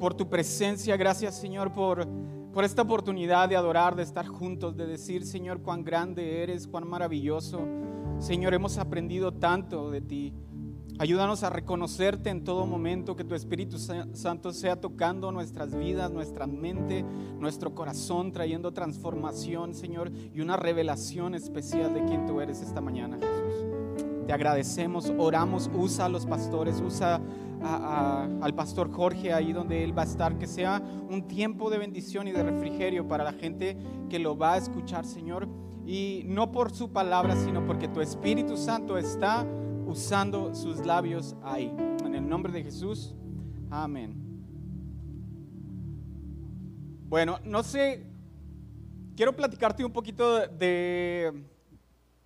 [0.00, 0.96] por tu presencia.
[0.96, 2.08] Gracias, Señor, por,
[2.52, 6.88] por esta oportunidad de adorar, de estar juntos, de decir, Señor, cuán grande eres, cuán
[6.88, 7.60] maravilloso.
[8.18, 10.34] Señor, hemos aprendido tanto de ti.
[10.98, 16.46] Ayúdanos a reconocerte en todo momento, que tu Espíritu Santo sea tocando nuestras vidas, nuestra
[16.46, 17.04] mente,
[17.38, 23.16] nuestro corazón, trayendo transformación, Señor, y una revelación especial de quién tú eres esta mañana,
[23.16, 23.66] Jesús.
[24.26, 27.20] Te agradecemos, oramos, usa a los pastores, usa
[27.62, 32.28] al pastor Jorge ahí donde él va a estar, que sea un tiempo de bendición
[32.28, 33.76] y de refrigerio para la gente
[34.08, 35.48] que lo va a escuchar, Señor.
[35.86, 39.46] Y no por su palabra, sino porque tu Espíritu Santo está
[39.86, 41.74] usando sus labios ahí.
[42.04, 43.14] En el nombre de Jesús,
[43.70, 44.14] amén.
[47.08, 48.06] Bueno, no sé,
[49.16, 51.44] quiero platicarte un poquito de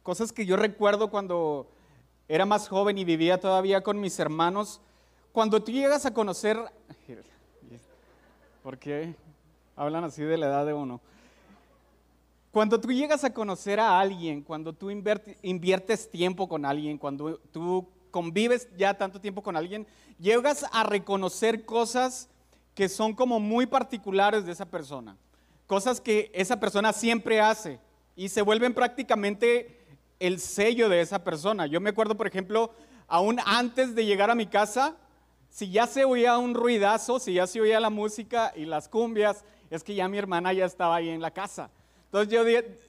[0.02, 1.70] cosas que yo recuerdo cuando
[2.28, 4.82] era más joven y vivía todavía con mis hermanos.
[5.34, 6.56] Cuando tú llegas a conocer,
[8.62, 9.16] ¿por qué
[9.74, 11.00] hablan así de la edad de uno?
[12.52, 17.88] Cuando tú llegas a conocer a alguien, cuando tú inviertes tiempo con alguien, cuando tú
[18.12, 19.88] convives ya tanto tiempo con alguien,
[20.20, 22.28] llegas a reconocer cosas
[22.72, 25.16] que son como muy particulares de esa persona,
[25.66, 27.80] cosas que esa persona siempre hace
[28.14, 29.84] y se vuelven prácticamente
[30.20, 31.66] el sello de esa persona.
[31.66, 32.70] Yo me acuerdo, por ejemplo,
[33.08, 34.96] aún antes de llegar a mi casa,
[35.54, 39.44] si ya se oía un ruidazo, si ya se oía la música y las cumbias,
[39.70, 41.70] es que ya mi hermana ya estaba ahí en la casa.
[42.06, 42.42] Entonces yo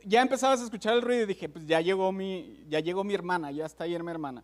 [0.03, 3.13] ya empezabas a escuchar el ruido y dije, pues ya llegó mi, ya llegó mi
[3.13, 4.43] hermana, ya está ahí mi hermana.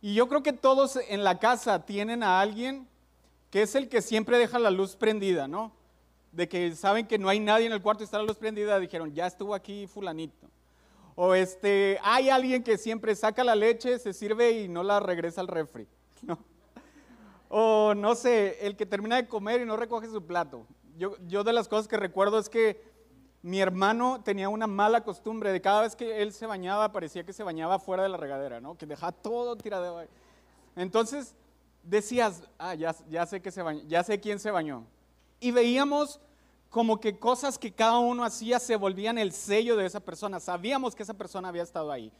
[0.00, 2.88] Y yo creo que todos en la casa tienen a alguien
[3.50, 5.72] que es el que siempre deja la luz prendida, ¿no?
[6.32, 8.80] De que saben que no hay nadie en el cuarto y está la luz prendida,
[8.80, 10.48] dijeron, ya estuvo aquí fulanito.
[11.16, 15.42] O este, hay alguien que siempre saca la leche, se sirve y no la regresa
[15.42, 15.86] al refri,
[16.22, 16.38] ¿no?
[17.54, 20.66] O no sé, el que termina de comer y no recoge su plato.
[20.96, 22.82] Yo, yo de las cosas que recuerdo es que
[23.42, 27.34] mi hermano tenía una mala costumbre de cada vez que él se bañaba, parecía que
[27.34, 28.78] se bañaba fuera de la regadera, ¿no?
[28.78, 30.08] Que dejaba todo tirado ahí.
[30.76, 31.34] Entonces
[31.82, 34.86] decías, ah, ya, ya sé que se bañó, ya sé quién se bañó.
[35.38, 36.20] Y veíamos
[36.70, 40.40] como que cosas que cada uno hacía se volvían el sello de esa persona.
[40.40, 42.10] Sabíamos que esa persona había estado ahí.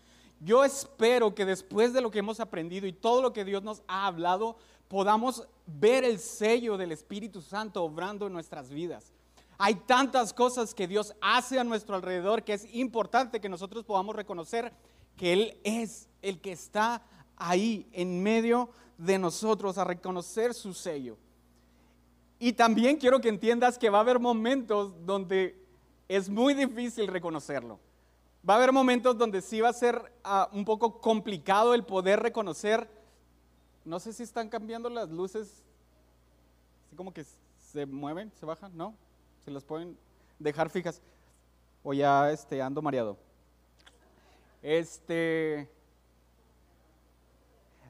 [0.40, 3.82] Yo espero que después de lo que hemos aprendido y todo lo que Dios nos
[3.86, 4.56] ha hablado,
[4.92, 9.10] podamos ver el sello del Espíritu Santo obrando en nuestras vidas.
[9.56, 14.14] Hay tantas cosas que Dios hace a nuestro alrededor que es importante que nosotros podamos
[14.14, 14.70] reconocer
[15.16, 17.00] que Él es el que está
[17.38, 21.16] ahí en medio de nosotros a reconocer su sello.
[22.38, 25.58] Y también quiero que entiendas que va a haber momentos donde
[26.06, 27.80] es muy difícil reconocerlo.
[28.46, 32.20] Va a haber momentos donde sí va a ser ah, un poco complicado el poder
[32.20, 33.00] reconocer.
[33.84, 35.62] No sé si están cambiando las luces,
[36.86, 37.24] así como que
[37.72, 38.94] se mueven, se bajan, ¿no?
[39.44, 39.96] Se las pueden
[40.38, 41.00] dejar fijas.
[41.82, 43.16] O ya este, ando mareado.
[44.62, 45.68] Este.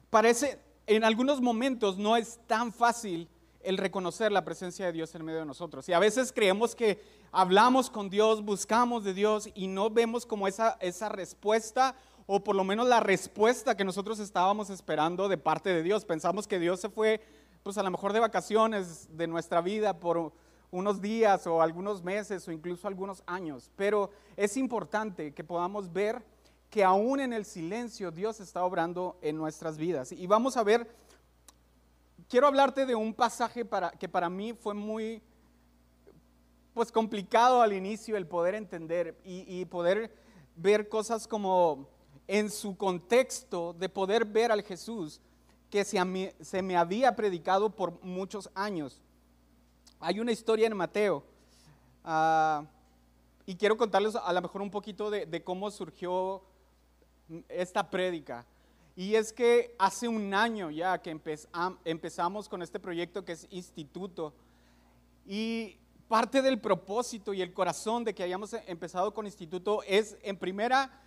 [0.09, 3.27] Parece, en algunos momentos no es tan fácil
[3.63, 5.87] el reconocer la presencia de Dios en medio de nosotros.
[5.89, 7.01] Y a veces creemos que
[7.31, 11.95] hablamos con Dios, buscamos de Dios y no vemos como esa, esa respuesta
[12.25, 16.05] o por lo menos la respuesta que nosotros estábamos esperando de parte de Dios.
[16.05, 17.21] Pensamos que Dios se fue,
[17.63, 20.33] pues a lo mejor de vacaciones de nuestra vida por
[20.71, 26.23] unos días o algunos meses o incluso algunos años, pero es importante que podamos ver
[26.71, 30.11] que aún en el silencio Dios está obrando en nuestras vidas.
[30.11, 30.89] Y vamos a ver,
[32.27, 35.21] quiero hablarte de un pasaje para, que para mí fue muy
[36.73, 40.11] pues complicado al inicio el poder entender y, poder
[40.55, 41.87] ver cosas como
[42.27, 45.19] en su contexto de poder ver al Jesús
[45.69, 49.01] que se, se me había predicado por muchos años.
[49.99, 51.23] Hay una historia en Mateo
[52.03, 52.65] ah,
[53.45, 56.43] y quiero contarles a lo mejor un poquito de, cómo surgió
[57.49, 58.45] esta prédica.
[58.95, 61.17] Y es que hace un año ya que
[61.85, 64.33] empezamos con este proyecto que es Instituto.
[65.25, 65.77] Y
[66.07, 71.02] parte del propósito y el corazón de que hayamos empezado con Instituto es, en primera,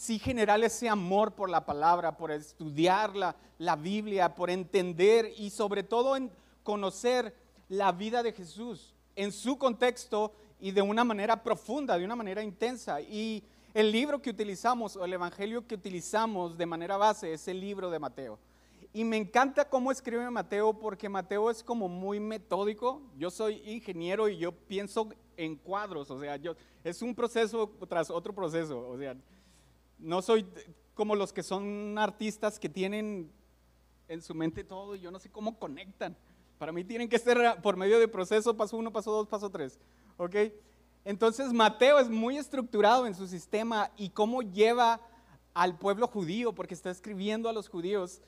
[0.00, 5.82] sí generar ese amor por la palabra, por estudiar la, Biblia, por entender y sobre
[5.82, 6.16] todo
[6.62, 7.34] conocer
[7.68, 12.42] la vida de Jesús en su contexto y de una manera profunda, de una manera
[12.42, 13.02] intensa.
[13.02, 13.44] Y
[13.74, 17.90] el libro que utilizamos, o el evangelio que utilizamos de manera base, es el libro
[17.90, 18.38] de Mateo.
[18.94, 23.02] Y me encanta cómo escribe Mateo, porque Mateo es como muy metódico.
[23.18, 26.38] Yo soy ingeniero y yo pienso en cuadros, o sea,
[26.84, 28.88] es un proceso tras otro proceso.
[28.88, 29.14] O sea,
[30.00, 30.46] no soy
[30.94, 33.30] como los que son artistas que tienen
[34.08, 36.16] en su mente todo y yo no sé cómo conectan.
[36.58, 39.78] Para mí tienen que ser por medio de proceso, paso uno, paso dos, paso tres.
[40.18, 40.36] ¿Ok?
[41.04, 45.00] Entonces Mateo es muy estructurado en su sistema y cómo lleva
[45.54, 48.20] al pueblo judío, porque está escribiendo a los judíos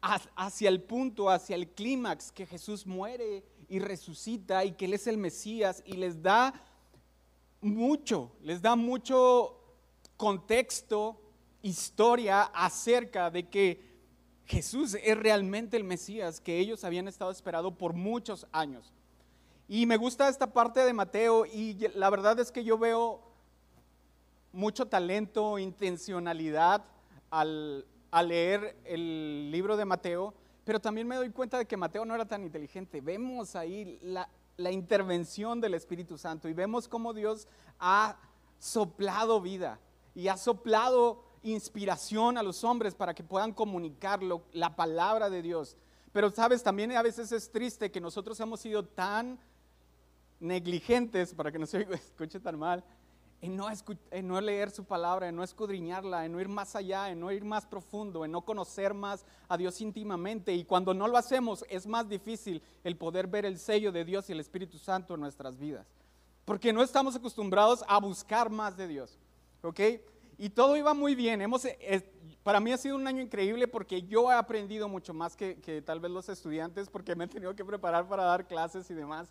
[0.00, 5.06] hacia el punto, hacia el clímax, que Jesús muere y resucita y que Él es
[5.06, 6.54] el Mesías y les da
[7.60, 9.57] mucho, les da mucho
[10.18, 11.16] contexto,
[11.62, 13.88] historia acerca de que
[14.44, 18.92] Jesús es realmente el Mesías que ellos habían estado esperando por muchos años.
[19.68, 23.22] Y me gusta esta parte de Mateo y la verdad es que yo veo
[24.52, 26.84] mucho talento, intencionalidad
[27.30, 27.86] al,
[28.24, 32.26] leer el libro de Mateo, pero también me doy cuenta de que Mateo no era
[32.26, 33.00] tan inteligente.
[33.00, 37.46] Vemos ahí la, la intervención del Espíritu Santo y vemos cómo Dios
[37.78, 38.18] ha
[38.58, 39.78] soplado vida
[40.14, 45.76] y ha soplado inspiración a los hombres para que puedan comunicarlo, la palabra de Dios.
[46.12, 49.38] Pero sabes, también a veces es triste que nosotros hemos sido tan
[50.40, 52.84] negligentes, para que no se escuche tan mal,
[53.40, 53.68] en no,
[54.10, 57.30] en no leer su palabra, en no escudriñarla, en no ir más allá, en no
[57.30, 60.52] ir más profundo, en no conocer más a Dios íntimamente.
[60.54, 64.28] Y cuando no lo hacemos es más difícil el poder ver el sello de Dios
[64.28, 65.86] y el Espíritu Santo en nuestras vidas.
[66.44, 69.18] Porque no estamos acostumbrados a buscar más de Dios.
[69.62, 69.80] ¿Ok?
[70.38, 71.42] Y todo iba muy bien.
[71.42, 72.10] Hemos, eh,
[72.42, 75.82] para mí ha sido un año increíble porque yo he aprendido mucho más que, que
[75.82, 79.28] tal vez los estudiantes porque me he tenido que preparar para dar clases y demás.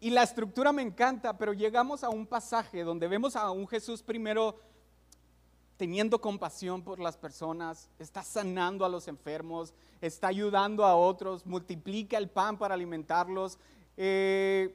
[0.00, 4.02] Y la estructura me encanta, pero llegamos a un pasaje donde vemos a un Jesús
[4.02, 4.56] primero
[5.76, 12.16] teniendo compasión por las personas, está sanando a los enfermos, está ayudando a otros, multiplica
[12.16, 13.58] el pan para alimentarlos,
[13.96, 14.74] eh,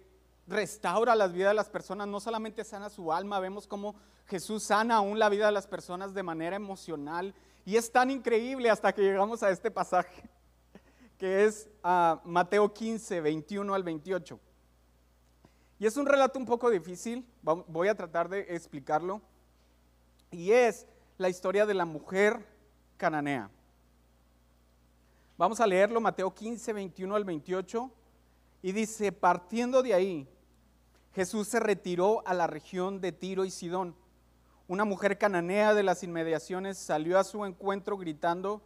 [0.50, 4.98] restaura las vidas de las personas, no solamente sana su alma, vemos cómo Jesús sana
[4.98, 7.34] aún la vida de las personas de manera emocional.
[7.66, 10.28] Y es tan increíble hasta que llegamos a este pasaje,
[11.18, 14.40] que es ah, Mateo 15, 21 al 28.
[15.80, 19.22] Y es un relato un poco difícil, voy a tratar de explicarlo.
[20.32, 20.86] Y es
[21.18, 22.46] la historia de la mujer
[22.98, 23.50] cananea.
[25.38, 27.90] Vamos a leerlo, Mateo 15, 21 al 28.
[28.62, 30.28] Y dice, partiendo de ahí,
[31.14, 33.96] Jesús se retiró a la región de Tiro y Sidón.
[34.68, 38.62] Una mujer cananea de las inmediaciones salió a su encuentro gritando,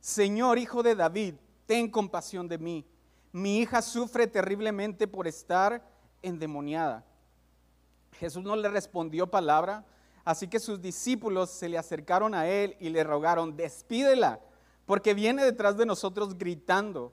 [0.00, 1.34] Señor, hijo de David,
[1.66, 2.86] ten compasión de mí.
[3.32, 5.82] Mi hija sufre terriblemente por estar
[6.22, 7.04] endemoniada.
[8.12, 9.84] Jesús no le respondió palabra,
[10.24, 14.40] así que sus discípulos se le acercaron a él y le rogaron, despídela,
[14.86, 17.12] porque viene detrás de nosotros gritando.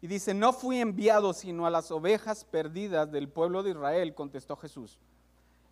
[0.00, 4.56] Y dice, no fui enviado sino a las ovejas perdidas del pueblo de Israel, contestó
[4.56, 4.98] Jesús.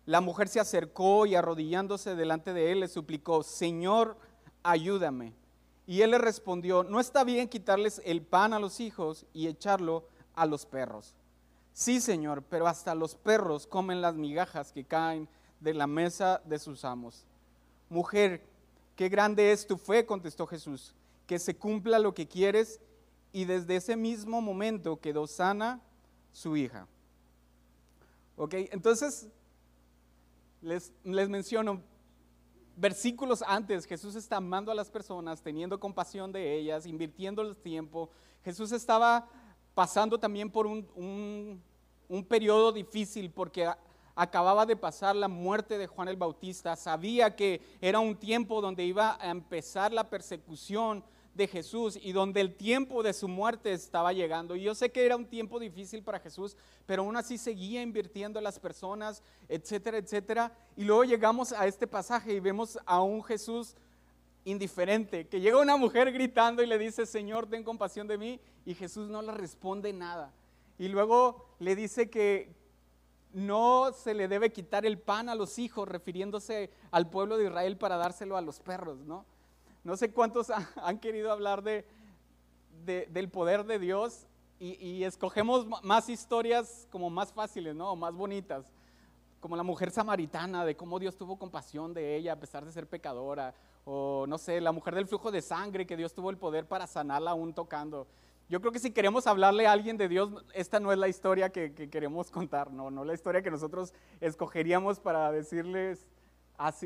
[0.05, 4.17] La mujer se acercó y arrodillándose delante de él le suplicó, Señor,
[4.63, 5.33] ayúdame.
[5.85, 10.05] Y él le respondió, no está bien quitarles el pan a los hijos y echarlo
[10.35, 11.13] a los perros.
[11.73, 15.29] Sí, Señor, pero hasta los perros comen las migajas que caen
[15.59, 17.25] de la mesa de sus amos.
[17.89, 18.43] Mujer,
[18.95, 20.93] qué grande es tu fe, contestó Jesús,
[21.25, 22.81] que se cumpla lo que quieres.
[23.37, 25.79] Y desde ese mismo momento quedó sana
[26.31, 26.87] su hija.
[28.35, 29.27] Ok, entonces
[30.59, 31.83] les, les menciono,
[32.75, 38.09] versículos antes, Jesús está amando a las personas, teniendo compasión de ellas, invirtiendo el tiempo.
[38.43, 39.29] Jesús estaba
[39.75, 41.61] pasando también por un,
[42.09, 43.69] un, periodo difícil porque
[44.15, 48.83] acababa de pasar la muerte de Juan el Bautista, sabía que era un tiempo donde
[48.83, 51.03] iba a empezar la persecución
[51.37, 54.55] de Jesús y donde el tiempo de su muerte estaba llegando.
[54.55, 58.39] Y yo sé que era un tiempo difícil para Jesús, pero aún así seguía invirtiendo
[58.39, 60.51] en las personas, etcétera, etcétera.
[60.75, 63.75] Y luego llegamos a este pasaje y vemos a un Jesús
[64.43, 68.73] indiferente, que llega una mujer gritando y le dice, Señor, ten compasión de mí, y
[68.73, 70.33] Jesús no le responde nada.
[70.79, 72.55] Y luego le dice que
[73.33, 77.77] no se le debe quitar el pan a los hijos, refiriéndose al pueblo de Israel
[77.77, 79.25] para dárselo a los perros, ¿no?
[79.87, 80.49] No sé cuántos
[80.83, 81.85] han querido hablar de,
[82.83, 84.27] del poder de Dios
[84.59, 87.95] y, escogemos más historias como más fáciles, ¿no?
[87.95, 88.65] Más bonitas,
[89.39, 92.85] como la mujer samaritana, de cómo Dios tuvo compasión de ella a pesar de ser
[92.85, 93.53] pecadora,
[93.85, 96.85] o no sé, la mujer del flujo de sangre, que Dios tuvo el poder para
[96.85, 98.07] sanarla aún tocando.
[98.49, 101.49] Yo creo que si queremos hablarle a alguien de Dios, esta no es la historia
[101.49, 106.09] que, queremos contar, no, no la historia que nosotros escogeríamos para decirles,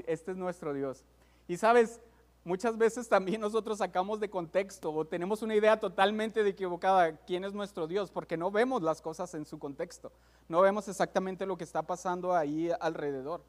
[0.05, 1.03] este es nuestro Dios.
[1.47, 1.99] Y sabes,
[2.43, 7.53] muchas veces también nosotros sacamos de contexto o tenemos una idea totalmente equivocada quién es
[7.53, 10.11] nuestro Dios, porque no vemos las cosas en su contexto,
[10.47, 13.43] no vemos exactamente lo que está pasando ahí alrededor.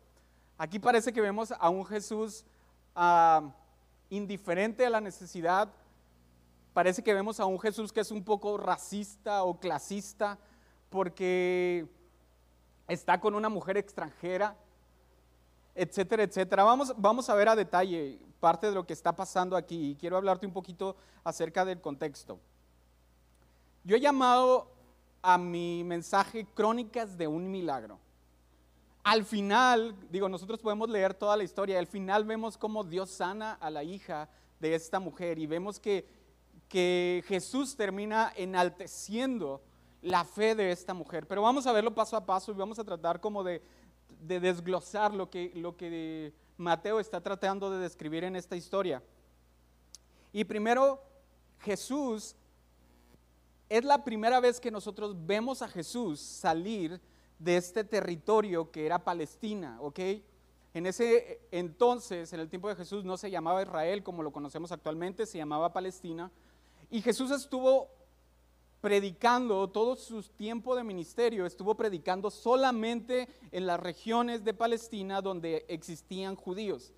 [0.59, 2.45] Aquí parece que vemos a un Jesús
[4.11, 5.73] indiferente a la necesidad.
[6.75, 10.39] Parece que vemos a un Jesús que es un poco racista o clasista
[10.91, 11.87] porque
[12.87, 14.57] está con una mujer extranjera,
[15.75, 16.65] etcétera, etcétera.
[16.65, 20.17] Vamos, vamos a ver a detalle parte de lo que está pasando aquí y quiero
[20.17, 22.39] hablarte un poquito acerca del contexto.
[23.85, 24.69] Yo he llamado
[25.23, 27.99] a mi mensaje Crónicas de un Milagro.
[29.05, 33.55] Al final, digo, nosotros podemos leer toda la historia, al final vemos cómo Dios sana
[33.55, 34.29] a la hija
[34.61, 36.07] de esta mujer y vemos que,
[36.69, 39.61] que Jesús termina enalteciendo
[40.03, 41.27] la fe de esta mujer.
[41.27, 43.63] Pero vamos a verlo paso a paso y vamos a tratar como de,
[44.27, 49.03] de desglosar lo que, lo que Mateo está tratando de describir en esta historia.
[50.33, 51.03] Y primero,
[51.61, 52.35] Jesús,
[53.69, 57.01] es la primera vez que nosotros vemos a Jesús salir
[57.39, 59.99] de este territorio que era Palestina, ¿ok?
[60.75, 64.73] En ese entonces, en el tiempo de Jesús, no se llamaba Israel como lo conocemos
[64.73, 66.31] actualmente, se llamaba Palestina.
[66.91, 67.91] Y Jesús estuvo
[68.83, 75.65] predicando todo su tiempo de ministerio, estuvo predicando solamente en las regiones de Palestina donde
[75.69, 76.93] existían judíos.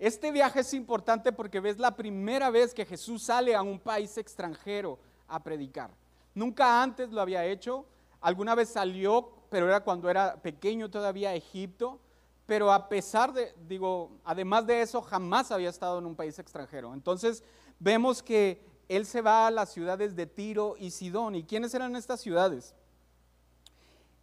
[0.00, 4.18] Este viaje es importante porque ves la primera vez que Jesús sale a un país
[4.18, 5.90] extranjero a predicar.
[6.34, 7.86] Nunca antes lo había hecho,
[8.20, 12.00] alguna vez salió pero era cuando era pequeño todavía Egipto,
[12.46, 16.94] pero a pesar de, digo, además de eso, jamás había estado en un país extranjero.
[16.94, 17.42] Entonces
[17.78, 21.34] vemos que él se va a las ciudades de Tiro y Sidón.
[21.34, 22.74] ¿Y quiénes eran estas ciudades?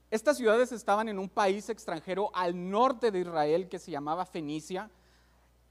[0.09, 4.89] Estas ciudades estaban en un país extranjero al norte de Israel que se llamaba Fenicia.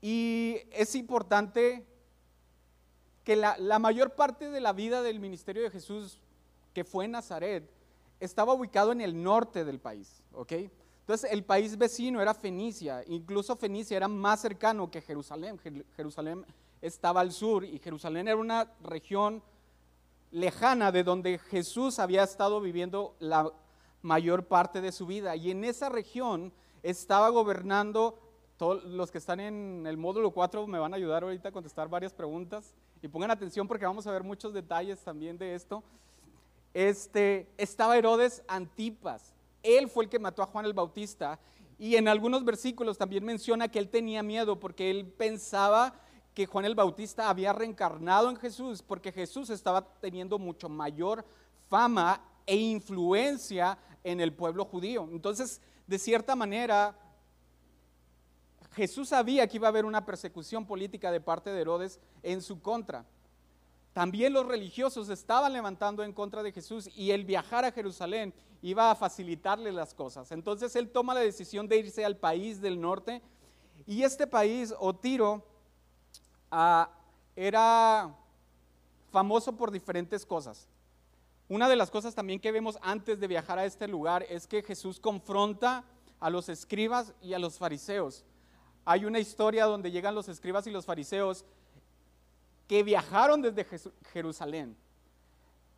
[0.01, 1.87] Y es importante
[3.25, 6.21] que la, mayor parte de la vida del ministerio de Jesús,
[6.73, 7.69] que fue en Nazaret,
[8.21, 10.53] estaba ubicado en el norte del país, ¿ok?
[11.01, 15.59] Entonces el país vecino era Fenicia, incluso Fenicia era más cercano que Jerusalén.
[15.97, 16.45] Jerusalén
[16.87, 19.43] estaba al sur y Jerusalén era una región
[20.31, 23.53] lejana de donde Jesús había estado viviendo la
[24.03, 25.37] mayor parte de su vida.
[25.37, 28.19] Y en esa región estaba gobernando,
[28.59, 32.13] los que están en el módulo 4 me van a ayudar ahorita a contestar varias
[32.13, 35.83] preguntas y pongan atención porque vamos a ver muchos detalles también de esto
[36.75, 39.33] este, estaba Herodes Antipas.
[39.63, 41.39] Él fue el que mató a Juan el Bautista.
[41.79, 46.01] Y en algunos versículos también menciona que él tenía miedo porque él pensaba
[46.35, 51.25] que Juan el Bautista había reencarnado en Jesús porque Jesús estaba teniendo mucho mayor
[51.69, 55.09] fama e influencia en el pueblo judío.
[55.11, 56.99] Entonces, de cierta manera,
[58.73, 62.61] Jesús sabía que iba a haber una persecución política de parte de Herodes en su
[62.61, 63.07] contra.
[63.93, 68.91] También los religiosos estaban levantando en contra de Jesús y el viajar a Jerusalén iba
[68.91, 70.33] a facilitarle las cosas.
[70.33, 73.23] Entonces él toma la decisión de irse al país del norte
[73.87, 75.47] y este país, o Tiro,
[76.55, 76.91] ah,
[77.35, 78.15] era
[79.11, 80.69] famoso por diferentes cosas.
[81.49, 84.63] Una de las cosas también que vemos antes de viajar a este lugar es que
[84.63, 85.85] Jesús confronta
[86.21, 88.25] a los escribas y a los fariseos.
[88.85, 91.45] Hay una historia donde llegan los escribas y los fariseos
[92.69, 93.67] que viajaron desde
[94.13, 94.77] Jerusalén.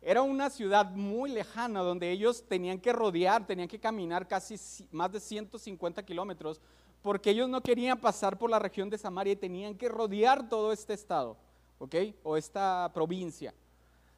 [0.01, 4.55] Era una ciudad muy lejana donde ellos tenían que rodear, tenían que caminar casi
[4.91, 6.61] más de 150 kilómetros
[7.01, 10.71] porque ellos no querían pasar por la región de Samaria y tenían que rodear todo
[10.71, 11.37] este estado,
[11.79, 11.95] ¿ok?
[12.23, 13.53] O esta provincia.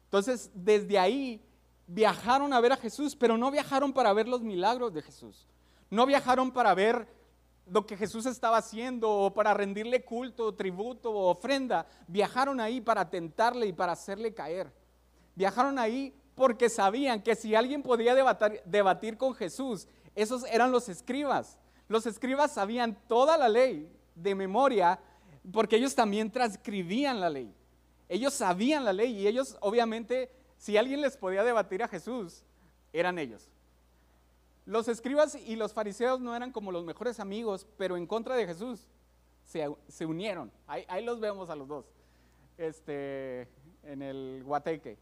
[0.04, 1.40] Entonces, desde ahí
[1.86, 5.46] viajaron a ver a Jesús, pero no viajaron para ver los milagros de Jesús.
[5.88, 7.06] No viajaron para ver
[7.66, 11.86] lo que Jesús estaba haciendo o para rendirle culto, tributo o ofrenda.
[12.08, 14.72] Viajaron ahí para tentarle y para hacerle caer.
[15.34, 21.58] Viajaron ahí porque sabían que si alguien podía debatir, con Jesús, esos eran los escribas.
[21.88, 24.98] Los escribas sabían toda la ley de memoria
[25.52, 27.54] porque ellos también transcribían la ley.
[28.08, 32.42] Ellos sabían la ley y ellos obviamente, si alguien les podía debatir a Jesús,
[32.92, 33.48] eran ellos.
[34.66, 38.46] Los escribas y los fariseos no eran como los mejores amigos, pero en contra de
[38.46, 38.86] Jesús
[39.44, 40.50] se, unieron.
[40.66, 41.86] Ahí, los vemos a los dos,
[42.56, 43.48] este,
[43.82, 44.96] en el Guateque.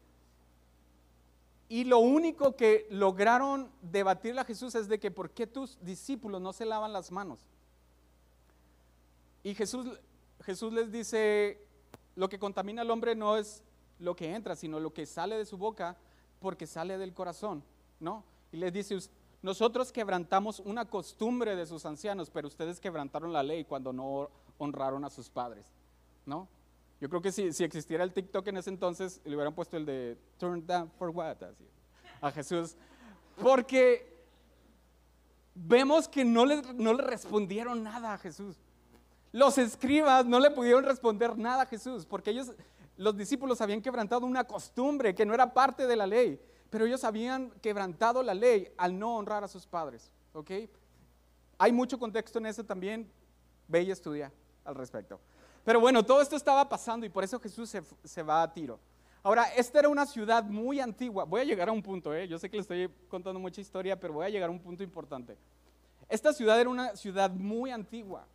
[1.69, 6.41] Y lo único que lograron debatirle a Jesús es de que por qué tus discípulos
[6.41, 7.39] no se lavan las manos.
[9.43, 9.87] Y Jesús,
[10.43, 11.61] Jesús les dice,
[12.17, 13.63] lo que contamina al hombre no es
[13.99, 15.97] lo que entra, sino lo que sale de su boca,
[16.41, 17.63] porque sale del corazón,
[18.01, 18.25] ¿no?
[18.51, 18.99] Y les dice,
[19.43, 25.05] nosotros quebrantamos una costumbre de sus ancianos, pero ustedes quebrantaron la ley cuando no honraron
[25.05, 25.67] a sus padres,
[26.27, 26.49] ¿no?
[27.01, 29.87] Yo creo que si, si existiera el TikTok en ese entonces, le hubieran puesto el
[29.87, 31.37] de turn down for what,
[32.21, 32.77] a Jesús,
[33.41, 34.19] porque
[35.55, 38.57] vemos que no le, no le respondieron nada a Jesús.
[39.31, 42.53] Los escribas no le pudieron responder nada a Jesús, porque ellos
[42.97, 47.05] los discípulos habían quebrantado una costumbre que no era parte de la ley, pero ellos
[47.05, 50.11] habían quebrantado la ley al no honrar a sus padres.
[50.33, 50.51] ¿ok?
[51.59, 53.11] Hay mucho contexto en eso también,
[53.69, 54.33] ve y estudia
[54.65, 55.21] al respecto.
[55.69, 58.81] Pero bueno, todo esto estaba pasando y por eso Jesús se, va a tiro.
[59.23, 61.25] Ahora, esta era una ciudad muy antigua.
[61.25, 62.27] Voy a llegar a un punto, ¿eh?
[62.27, 64.83] yo sé que le estoy contando mucha historia, pero voy a llegar a un punto
[64.83, 65.37] importante.
[66.09, 68.27] Esta ciudad era una ciudad muy antigua.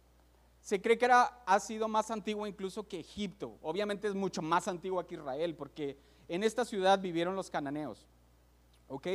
[0.62, 3.58] Se cree que era, ha sido más antigua incluso que Egipto.
[3.64, 5.98] Obviamente es mucho más antigua que Israel, porque
[6.28, 8.06] en esta ciudad vivieron los cananeos.
[8.90, 9.08] ¿Ok?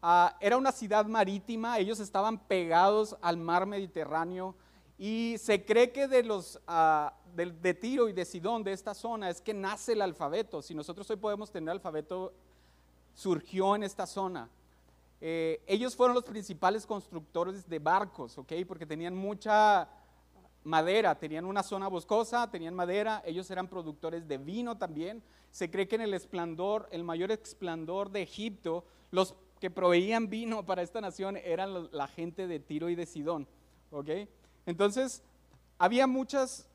[0.00, 4.54] Ah, era una ciudad marítima, ellos estaban pegados al mar Mediterráneo
[4.98, 9.30] y se cree que de los ah, de, Tiro y de Sidón, de esta zona,
[9.30, 10.62] es que nace el alfabeto.
[10.62, 12.32] Si nosotros hoy podemos tener alfabeto,
[13.14, 14.48] surgió en esta zona.
[15.20, 18.52] Eh, ellos fueron los principales constructores de barcos, ¿ok?
[18.66, 19.88] Porque tenían mucha
[20.64, 25.22] madera, tenían una zona boscosa, tenían madera, ellos eran productores de vino también.
[25.50, 30.64] Se cree que en el esplendor, el mayor esplendor de Egipto, los que proveían vino
[30.66, 33.46] para esta nación eran la gente de Tiro y de Sidón,
[33.90, 34.10] ¿ok?
[34.66, 35.22] Entonces,
[35.78, 36.66] había muchas,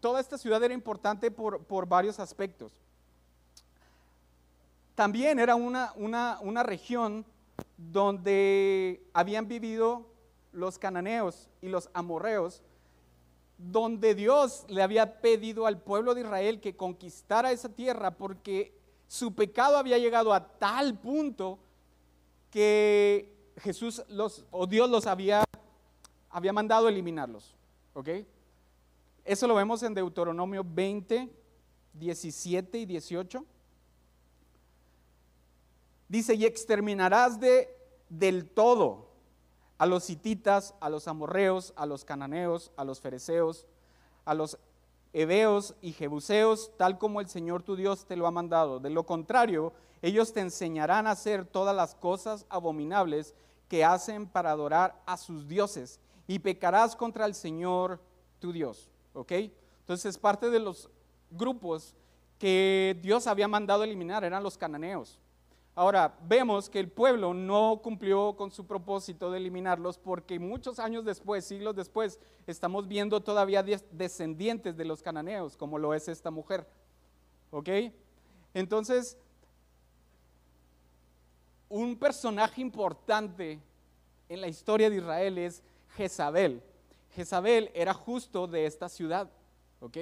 [0.00, 2.72] toda esta ciudad era importante por, por varios aspectos.
[4.94, 7.24] También era una, una, una región
[7.76, 10.06] donde habían vivido
[10.52, 12.62] los cananeos y los amorreos,
[13.58, 18.72] donde Dios le había pedido al pueblo de Israel que conquistara esa tierra porque
[19.08, 21.58] su pecado había llegado a tal punto
[22.50, 25.44] que Jesús los, o Dios los había,
[26.34, 27.54] había mandado eliminarlos.
[27.94, 28.08] ¿Ok?
[29.24, 31.30] Eso lo vemos en Deuteronomio 20,
[31.94, 33.44] 17 y 18.
[36.08, 37.68] Dice, y exterminarás de,
[38.08, 39.12] del todo
[39.78, 43.66] a los hititas, a los amorreos, a los cananeos, a los fereceos,
[44.24, 44.58] a los
[45.12, 48.80] heveos y jebuseos, tal como el Señor tu Dios te lo ha mandado.
[48.80, 49.72] De lo contrario,
[50.02, 53.36] ellos te enseñarán a hacer todas las cosas abominables
[53.68, 58.00] que hacen para adorar a sus dioses y pecarás contra el Señor
[58.38, 58.90] tu Dios.
[59.12, 59.32] ¿Ok?
[59.80, 60.88] Entonces, parte de los
[61.30, 61.94] grupos
[62.38, 65.18] que Dios había mandado eliminar eran los cananeos.
[65.76, 71.04] Ahora, vemos que el pueblo no cumplió con su propósito de eliminarlos porque muchos años
[71.04, 76.66] después, siglos después, estamos viendo todavía descendientes de los cananeos, como lo es esta mujer.
[77.50, 77.68] ¿Ok?
[78.54, 79.18] Entonces,
[81.68, 83.60] un personaje importante
[84.28, 85.62] en la historia de Israel es
[85.96, 86.62] Jezabel.
[87.14, 89.30] Jezabel era justo de esta ciudad,
[89.80, 89.98] ¿ok?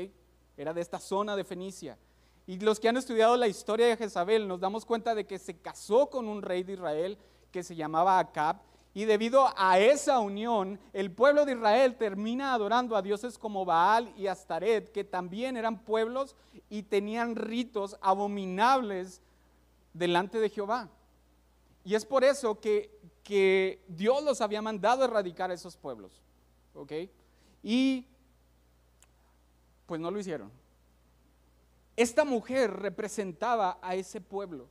[0.57, 1.99] Era de esta zona de Fenicia.
[2.47, 5.59] Y los que han estudiado la historia de Jezabel nos damos cuenta de que se
[5.59, 7.19] casó con un rey de Israel
[7.51, 8.57] que se llamaba Acab.
[8.95, 14.13] Y debido a esa unión, el pueblo de Israel termina adorando a dioses como Baal
[14.17, 16.37] y Astaret, que también eran pueblos
[16.69, 19.23] y tenían ritos abominables
[19.95, 20.91] delante de Jehová.
[21.85, 22.91] Y es por eso que,
[23.23, 26.21] que Dios los había mandado erradicar a esos pueblos.
[26.75, 26.93] ¿Ok?
[27.63, 28.07] Y
[29.87, 30.51] pues no lo hicieron.
[31.97, 34.69] Esta mujer representaba a ese pueblo,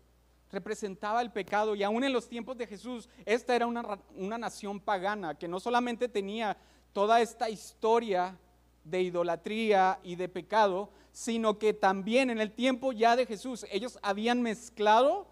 [0.51, 3.99] representaba el pecado y aún en los tiempos de Jesús, esta era una,
[4.37, 6.57] nación pagana que no solamente tenía
[6.93, 8.37] toda esta historia
[8.83, 13.99] de idolatría y de pecado, sino que también en el tiempo ya de Jesús ellos
[14.01, 15.27] habían mezclado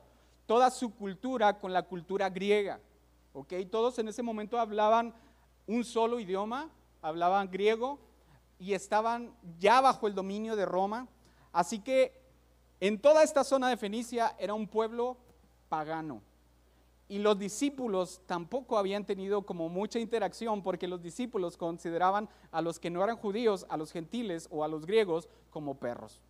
[0.45, 2.79] toda su cultura con la cultura griega.
[3.39, 3.53] ¿Ok?
[3.71, 5.13] Todos en ese momento hablaban
[5.67, 6.69] un solo idioma,
[7.01, 7.99] hablaban griego
[8.59, 11.07] y estaban ya bajo el dominio de Roma.
[11.51, 12.19] Así que
[12.79, 15.17] en toda esta zona de Fenicia era un pueblo
[15.69, 16.21] pagano.
[17.07, 22.79] Y los discípulos tampoco habían tenido como mucha interacción porque los discípulos consideraban a los
[22.79, 26.21] que no eran judíos, a los gentiles o a los griegos como perros.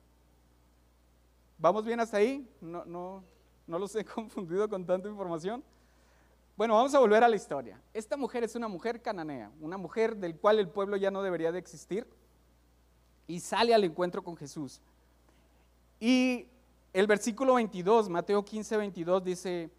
[1.57, 2.47] ¿Vamos bien hasta ahí?
[2.61, 3.23] No, no,
[3.67, 5.63] no los he confundido con tanta información.
[6.59, 7.81] Bueno, vamos a volver a la historia.
[7.93, 11.53] Esta mujer es una mujer cananea, una mujer del cual el pueblo ya no debería
[11.53, 12.05] de existir
[13.27, 14.81] y sale al encuentro con Jesús.
[16.01, 16.47] Y
[16.91, 19.69] el versículo 22, Mateo 15, 22 dice,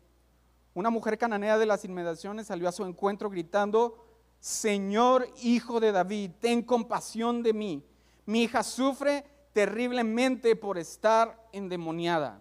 [0.72, 4.02] una mujer cananea de las inmediaciones salió a su encuentro gritando,
[4.38, 7.84] Señor hijo de David, ten compasión de mí.
[8.24, 12.40] Mi hija sufre terriblemente por estar endemoniada.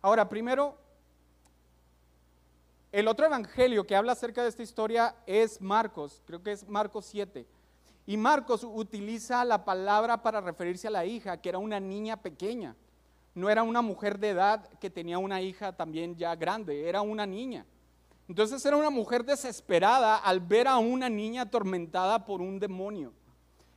[0.00, 0.78] Ahora, primero,
[2.94, 7.06] el otro evangelio que habla acerca de esta historia es Marcos, creo que es Marcos
[7.06, 7.44] 7.
[8.06, 12.76] Y Marcos utiliza la palabra para referirse a la hija, que era una niña pequeña.
[13.34, 17.26] No era una mujer de edad que tenía una hija también ya grande, era una
[17.26, 17.66] niña.
[18.28, 23.12] Entonces era una mujer desesperada al ver a una niña atormentada por un demonio.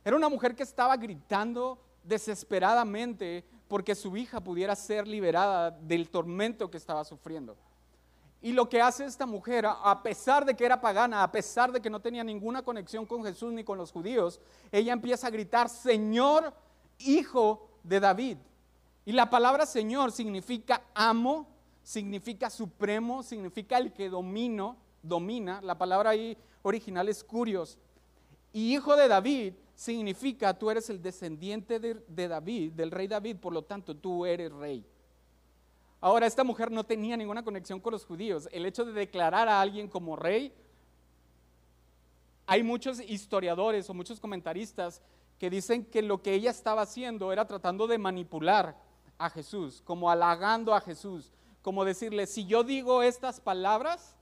[0.04, 6.70] Era una mujer que estaba gritando desesperadamente porque su hija pudiera ser liberada del tormento
[6.70, 7.56] que estaba sufriendo.
[8.40, 11.80] Y lo que hace esta mujer, a pesar de que era pagana, a pesar de
[11.80, 15.68] que no tenía ninguna conexión con Jesús ni con los judíos, ella empieza a gritar,
[15.68, 16.52] Señor,
[16.98, 18.38] hijo de David.
[19.04, 21.48] Y la palabra Señor significa amo,
[21.82, 25.60] significa supremo, significa el que domino, domina.
[25.62, 27.78] La palabra ahí original es curios.
[28.52, 33.52] Y hijo de David significa tú eres el descendiente de, David, del rey David, por
[33.52, 34.84] lo tanto tú eres rey.
[36.00, 38.48] Ahora, esta mujer no tenía ninguna conexión con los judíos.
[38.52, 40.52] El hecho de declarar a alguien como rey,
[42.46, 45.02] hay muchos historiadores o muchos comentaristas
[45.38, 48.76] que dicen que lo que ella estaba haciendo era tratando de manipular
[49.18, 51.32] a Jesús, como halagando a Jesús,
[51.62, 54.16] como decirle, si yo digo estas palabras,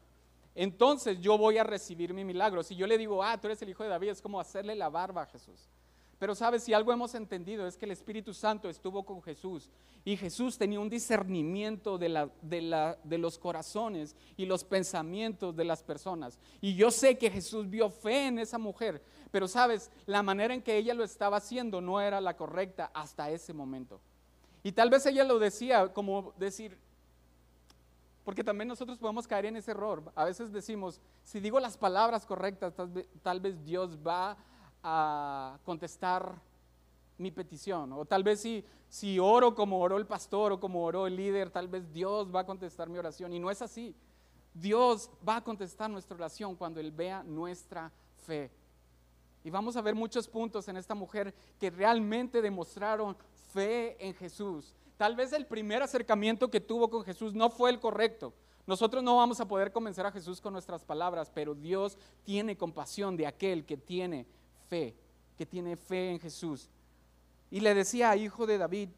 [0.55, 2.63] entonces yo voy a recibir mi milagro.
[2.63, 4.89] Si yo le digo, ah, tú eres el hijo de David, es como hacerle la
[4.89, 5.69] barba a Jesús.
[6.19, 9.69] Pero sabes, si algo hemos entendido es que el Espíritu Santo estuvo con Jesús
[10.05, 15.55] y Jesús tenía un discernimiento de, la, de, la, de, los corazones y los pensamientos
[15.55, 16.39] de las personas.
[16.63, 20.63] Y yo sé que Jesús vio fe en esa mujer, pero sabes, la manera en
[20.63, 24.01] que ella lo estaba haciendo no era la correcta hasta ese momento.
[24.63, 26.79] Y tal vez ella lo decía como decir,
[28.27, 30.03] porque también nosotros podemos caer en ese error.
[30.17, 32.75] A veces decimos, si digo las palabras correctas,
[33.23, 34.37] tal vez, Dios va a
[35.65, 36.41] contestar
[37.19, 37.93] mi petición.
[37.93, 41.51] O tal vez si, si oro como oró el pastor o como oró el líder,
[41.51, 43.33] tal vez Dios va a contestar mi oración.
[43.33, 43.95] Y no es así.
[44.55, 47.93] Dios va a contestar nuestra oración cuando Él vea nuestra
[48.27, 48.51] fe.
[49.45, 53.17] Y vamos a ver muchos puntos en esta mujer que realmente demostraron
[53.53, 54.75] fe en Jesús.
[54.97, 58.33] Tal vez el primer acercamiento que tuvo con Jesús no fue el correcto.
[58.67, 63.17] Nosotros no vamos a poder convencer a Jesús con nuestras palabras, pero Dios tiene compasión
[63.17, 64.27] de aquel que tiene
[64.69, 64.95] fe,
[65.37, 66.69] que tiene fe en Jesús.
[67.51, 68.89] Y le decía, hijo de David,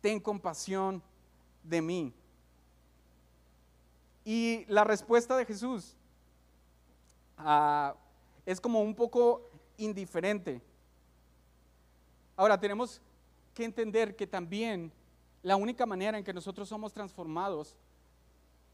[0.00, 1.02] ten compasión
[1.62, 2.14] de mí.
[4.24, 5.96] Y la respuesta de Jesús
[7.38, 7.94] ah,
[8.44, 10.60] es como un poco indiferente.
[12.36, 13.00] Ahora tenemos
[13.54, 14.92] que entender que también
[15.42, 17.76] la única manera en que nosotros somos transformados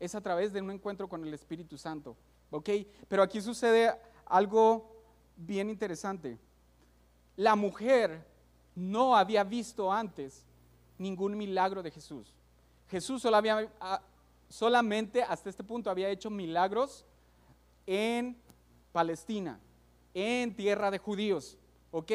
[0.01, 2.17] es a través de un encuentro con el Espíritu Santo.
[2.51, 2.71] ¿Ok?
[3.09, 3.95] Pero aquí sucede
[4.27, 4.94] algo
[5.37, 6.39] bien interesante.
[7.37, 8.27] La mujer
[8.75, 10.45] no había visto antes
[10.99, 12.35] ningún milagro de Jesús.
[12.89, 13.27] Jesús
[13.81, 14.03] ah,
[14.49, 17.05] solamente hasta este punto había hecho milagros
[17.87, 18.37] en
[18.93, 19.59] Palestina,
[20.13, 21.59] en tierra de judíos.
[21.91, 22.13] ¿Ok?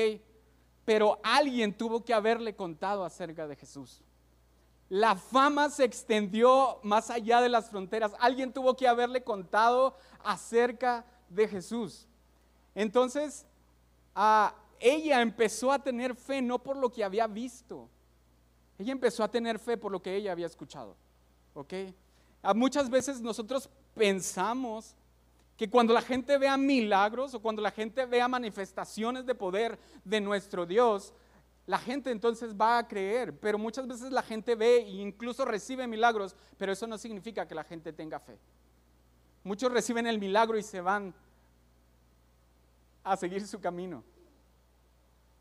[0.90, 4.02] pero alguien tuvo que haberle contado acerca de Jesús.
[4.90, 8.14] La fama se extendió más allá de las fronteras.
[8.20, 12.08] Alguien tuvo que haberle contado acerca de Jesús.
[12.80, 13.46] Entonces,
[14.80, 17.90] ella empezó a tener fe no por lo que había visto.
[18.78, 20.96] Ella empezó a tener fe por lo que ella había escuchado.
[21.54, 21.74] ¿Ok?
[22.56, 24.96] muchas veces nosotros pensamos
[25.58, 30.22] que cuando la gente vea milagros o cuando la gente vea manifestaciones de poder de
[30.22, 31.14] nuestro Dios,
[31.66, 35.86] la gente entonces va a creer, pero muchas veces la gente ve e incluso recibe
[35.86, 38.40] milagros, pero eso no significa que la gente tenga fe.
[39.44, 41.14] Muchos reciben el milagro y se van
[43.04, 44.04] a seguir su camino.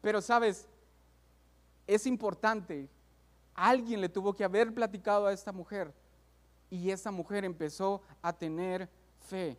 [0.00, 0.66] Pero sabes,
[1.86, 2.88] es importante,
[3.54, 5.92] alguien le tuvo que haber platicado a esta mujer
[6.70, 8.88] y esa mujer empezó a tener
[9.20, 9.56] fe.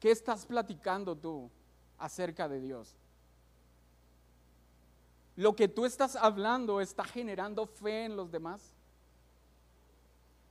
[0.00, 1.50] ¿Qué estás platicando tú
[1.98, 2.96] acerca de Dios?
[5.36, 8.74] Lo que tú estás hablando está generando fe en los demás.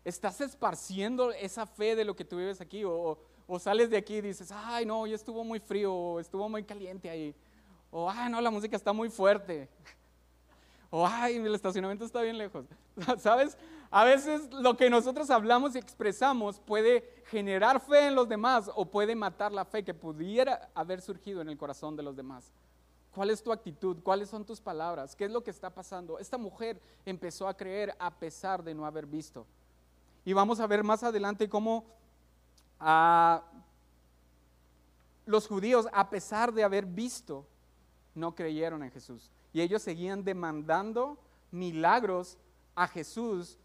[0.04, 2.84] ¿Estás esparciendo esa fe de lo que tú vives aquí?
[2.84, 3.18] O,
[3.60, 7.10] sales de aquí y dices, ay, no, hoy estuvo muy frío, o estuvo muy caliente
[7.10, 7.36] ahí.
[7.92, 9.70] O, ay, no, la música está muy fuerte.
[10.92, 12.66] O, ay, el estacionamiento está bien lejos.
[13.18, 13.58] ¿Sabes?
[13.92, 18.86] A veces lo que nosotros hablamos y expresamos puede generar fe en los demás o
[18.86, 22.54] puede matar la fe que pudiera haber surgido en el corazón de los demás.
[23.14, 23.98] ¿Cuál es tu actitud?
[24.04, 25.16] ¿Cuáles son tus palabras?
[25.16, 26.20] ¿Qué es lo que está pasando?
[26.20, 29.46] Esta mujer empezó a creer a pesar de no haber visto.
[30.26, 31.86] Y vamos a ver más adelante cómo
[32.80, 33.44] ah,
[35.26, 37.46] los judíos, a pesar de haber visto,
[38.14, 39.32] no creyeron en Jesús.
[39.54, 41.18] Y ellos seguían demandando
[41.52, 42.38] milagros
[42.76, 43.58] a Jesús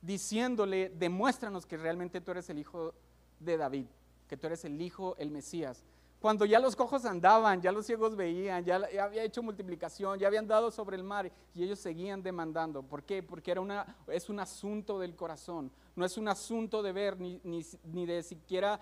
[0.00, 2.94] diciéndole, demuéstranos que realmente tú eres el hijo
[3.40, 3.86] de David,
[4.28, 5.84] que tú eres el hijo, el Mesías.
[6.20, 10.48] Cuando ya los cojos andaban, ya los ciegos veían, ya, había hecho multiplicación, ya habían
[10.48, 12.82] dado sobre el mar y ellos seguían demandando.
[12.82, 13.22] ¿Por qué?
[13.22, 17.40] Porque era una, es un asunto del corazón, no es un asunto de ver ni,
[17.44, 18.80] ni, ni de siquiera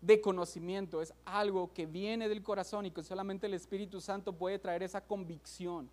[0.00, 4.58] de conocimiento, es algo que viene del corazón y que solamente el Espíritu Santo puede
[4.58, 5.90] traer esa convicción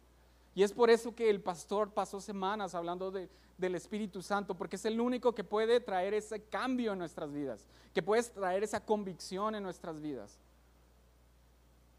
[0.53, 4.85] Y es por eso que el pastor pasó semanas hablando del Espíritu Santo, porque es
[4.85, 9.55] el único que puede traer ese cambio en nuestras vidas, que puede traer esa convicción
[9.55, 10.39] en nuestras vidas.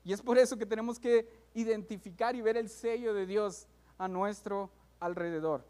[0.05, 3.67] Y es por eso que tenemos que identificar y ver el sello de Dios
[3.99, 5.65] a nuestro alrededor.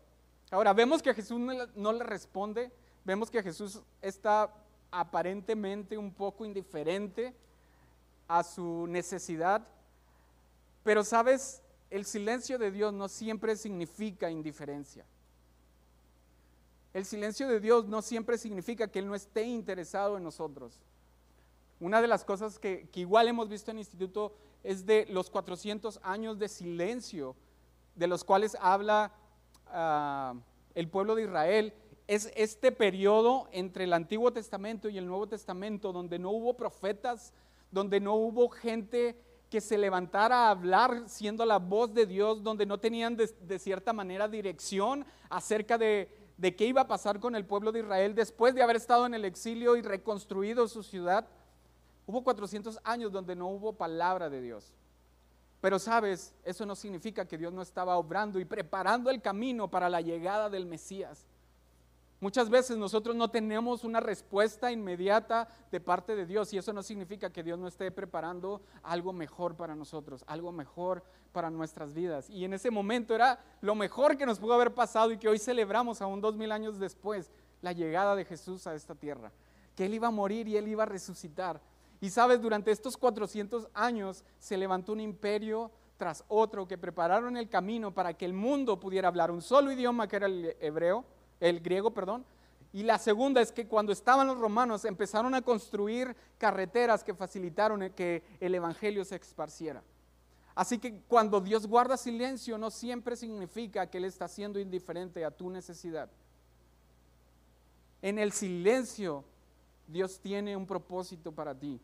[0.51, 2.71] Ahora, vemos que Jesús no le responde,
[3.07, 4.53] vemos que Jesús está
[4.91, 7.33] aparentemente un poco indiferente
[8.27, 9.67] a su necesidad,
[10.83, 15.07] pero sabes, el silencio de Dios no siempre significa indiferencia.
[16.93, 20.81] El silencio de Dios no siempre significa que Él no esté interesado en nosotros.
[21.79, 26.01] Una de las cosas que, igual hemos visto en el instituto es de los 400
[26.03, 27.37] años de silencio
[27.95, 29.13] de los cuales habla
[29.69, 30.35] ah,
[30.75, 31.73] el pueblo de Israel.
[32.07, 37.33] Es este periodo entre el Antiguo Testamento y el Nuevo Testamento donde no hubo profetas,
[37.71, 42.67] donde no hubo gente que se levantara a hablar siendo la voz de Dios, donde
[42.67, 47.45] no tenían de, cierta manera dirección acerca de, de, qué iba a pasar con el
[47.45, 51.29] pueblo de Israel después de haber estado en el exilio y reconstruido su ciudad.
[52.07, 54.75] Hubo 400 años donde no hubo palabra de Dios.
[55.61, 59.89] Pero sabes, eso no significa que Dios no estaba obrando y preparando el camino para
[59.89, 61.27] la llegada del Mesías.
[62.27, 66.83] Muchas veces nosotros no tenemos una respuesta inmediata de parte de Dios y eso no
[66.83, 72.29] significa que Dios no esté preparando algo mejor para nosotros, algo mejor para nuestras vidas.
[72.29, 75.39] Y en ese momento era lo mejor que nos pudo haber pasado y que hoy
[75.39, 77.31] celebramos aún dos mil años después,
[77.63, 79.31] la llegada de Jesús a esta tierra,
[79.77, 81.61] que Él iba a morir y Él iba a resucitar.
[82.01, 87.49] Y sabes, durante estos 400 años se levantó un imperio tras otro que prepararon el
[87.49, 91.05] camino para que el mundo pudiera hablar un solo idioma que era el hebreo
[91.41, 92.25] el griego, perdón.
[92.73, 97.91] Y la segunda es que cuando estaban los romanos empezaron a construir carreteras que facilitaron
[97.95, 99.83] que el evangelio se esparciera.
[100.55, 105.31] Así que cuando Dios guarda silencio no siempre significa que Él está siendo indiferente a
[105.31, 106.11] tu necesidad.
[108.03, 109.25] En el silencio
[109.87, 111.81] Dios tiene un propósito para ti.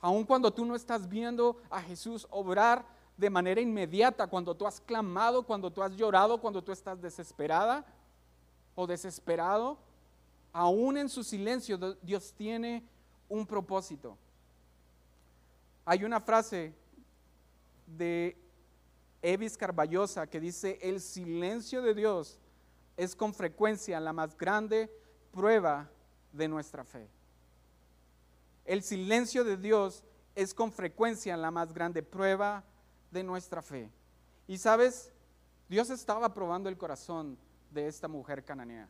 [0.00, 2.84] Aun cuando tú no estás viendo a Jesús obrar
[3.16, 7.86] de manera inmediata, cuando tú has clamado, cuando tú has llorado, cuando tú estás desesperada,
[8.74, 9.78] o desesperado,
[10.52, 12.84] aún en su silencio Dios tiene
[13.28, 14.16] un propósito.
[15.84, 16.74] Hay una frase
[17.86, 18.36] de
[19.20, 22.38] Evis Carballosa que dice, el silencio de Dios
[22.96, 24.90] es con frecuencia la más grande
[25.32, 25.88] prueba
[26.32, 27.08] de nuestra fe.
[28.64, 30.04] El silencio de Dios
[30.34, 32.64] es con frecuencia la más grande prueba
[33.10, 33.90] de nuestra fe.
[34.46, 35.12] Y sabes,
[35.68, 37.38] Dios estaba probando el corazón
[37.72, 38.88] de esta mujer cananea.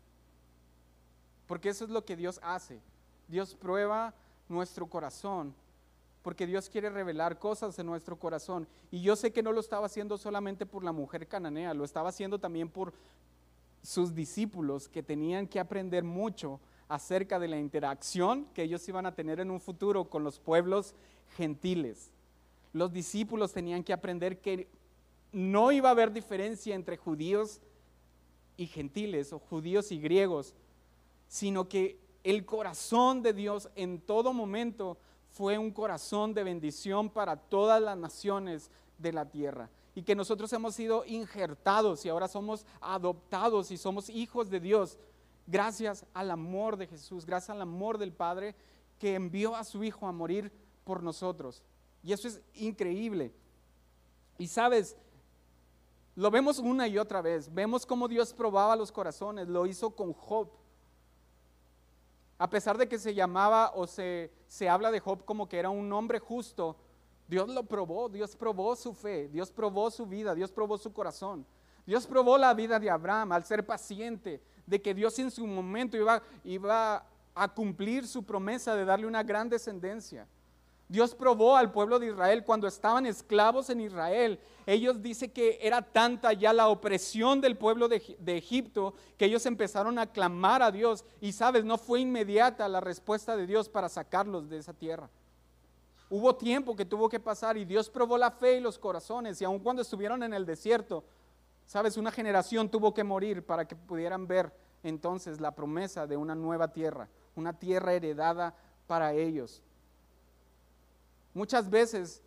[1.46, 2.80] Porque eso es lo que Dios hace.
[3.28, 4.14] Dios prueba
[4.48, 5.54] nuestro corazón,
[6.22, 8.66] porque Dios quiere revelar cosas en nuestro corazón.
[8.90, 12.10] Y yo sé que no lo estaba haciendo solamente por la mujer cananea, lo estaba
[12.10, 12.92] haciendo también por
[13.82, 19.14] sus discípulos que tenían que aprender mucho acerca de la interacción que ellos iban a
[19.14, 20.94] tener en un futuro con los pueblos
[21.36, 22.12] gentiles.
[22.72, 24.68] Los discípulos tenían que aprender que
[25.32, 27.60] no iba a haber diferencia entre judíos
[28.62, 30.54] y gentiles o judíos y griegos,
[31.28, 34.96] sino que el corazón de Dios en todo momento
[35.30, 39.70] fue un corazón de bendición para todas las naciones de la tierra.
[39.94, 44.98] Y que nosotros hemos sido injertados y ahora somos adoptados y somos hijos de Dios
[45.46, 48.54] gracias al amor de Jesús, gracias al amor del Padre
[48.98, 50.52] que envió a su Hijo a morir
[50.84, 51.62] por nosotros.
[52.02, 53.32] Y eso es increíble.
[54.38, 54.96] Y sabes,
[56.14, 57.52] lo vemos una y otra vez.
[57.52, 59.48] Vemos cómo Dios probaba los corazones.
[59.48, 60.48] Lo hizo con Job.
[62.38, 65.70] A pesar de que se llamaba o se, se habla de Job como que era
[65.70, 66.76] un hombre justo,
[67.28, 68.08] Dios lo probó.
[68.08, 69.28] Dios probó su fe.
[69.28, 70.34] Dios probó su vida.
[70.34, 71.46] Dios probó su corazón.
[71.86, 75.96] Dios probó la vida de Abraham al ser paciente, de que Dios en su momento
[75.96, 80.28] iba, iba a cumplir su promesa de darle una gran descendencia.
[80.88, 84.38] Dios probó al pueblo de Israel cuando estaban esclavos en Israel.
[84.66, 89.98] Ellos dicen que era tanta ya la opresión del pueblo de, Egipto que ellos empezaron
[89.98, 91.04] a clamar a Dios.
[91.20, 95.08] Y sabes, no fue inmediata la respuesta de Dios para sacarlos de esa tierra.
[96.10, 99.40] Hubo tiempo que tuvo que pasar y Dios probó la fe y los corazones.
[99.40, 101.04] Y aun cuando estuvieron en el desierto,
[101.64, 106.34] sabes, una generación tuvo que morir para que pudieran ver entonces la promesa de una
[106.34, 108.54] nueva tierra, una tierra heredada
[108.86, 109.62] para ellos.
[111.34, 112.22] Muchas veces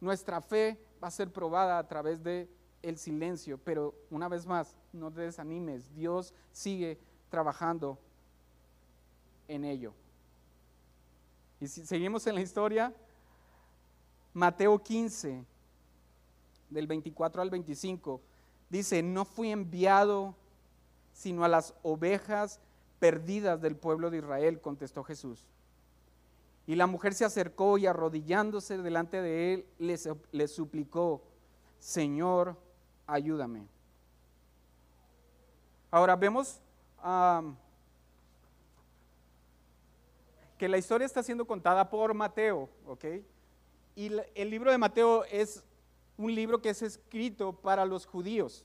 [0.00, 2.48] nuestra fe va a ser probada a través de
[2.82, 7.98] el silencio, pero una vez más, no te desanimes, Dios sigue trabajando
[9.48, 9.92] en ello.
[11.60, 12.94] Y si seguimos en la historia,
[14.32, 15.44] Mateo 15,
[16.70, 18.20] del 24 al 25,
[18.70, 20.34] dice, no fui enviado
[21.12, 22.60] sino a las ovejas
[22.98, 25.46] perdidas del pueblo de Israel, contestó Jesús.
[26.70, 29.66] Y la mujer se acercó y arrodillándose delante de él,
[30.30, 31.20] le, suplicó,
[31.80, 32.56] Señor,
[33.08, 33.66] ayúdame.
[35.90, 36.60] Ahora vemos
[40.56, 43.04] que la historia está siendo contada por Mateo, ¿ok?
[43.96, 45.64] Y el libro de Mateo es
[46.16, 48.64] un libro que es escrito para los judíos.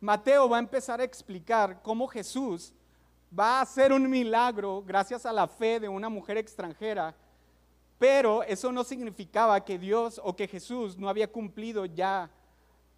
[0.00, 2.72] Mateo va a empezar a explicar cómo Jesús
[3.38, 7.14] va a hacer un milagro gracias a la fe de una mujer extranjera,
[7.98, 12.30] pero eso no significaba que Dios o que Jesús no había cumplido ya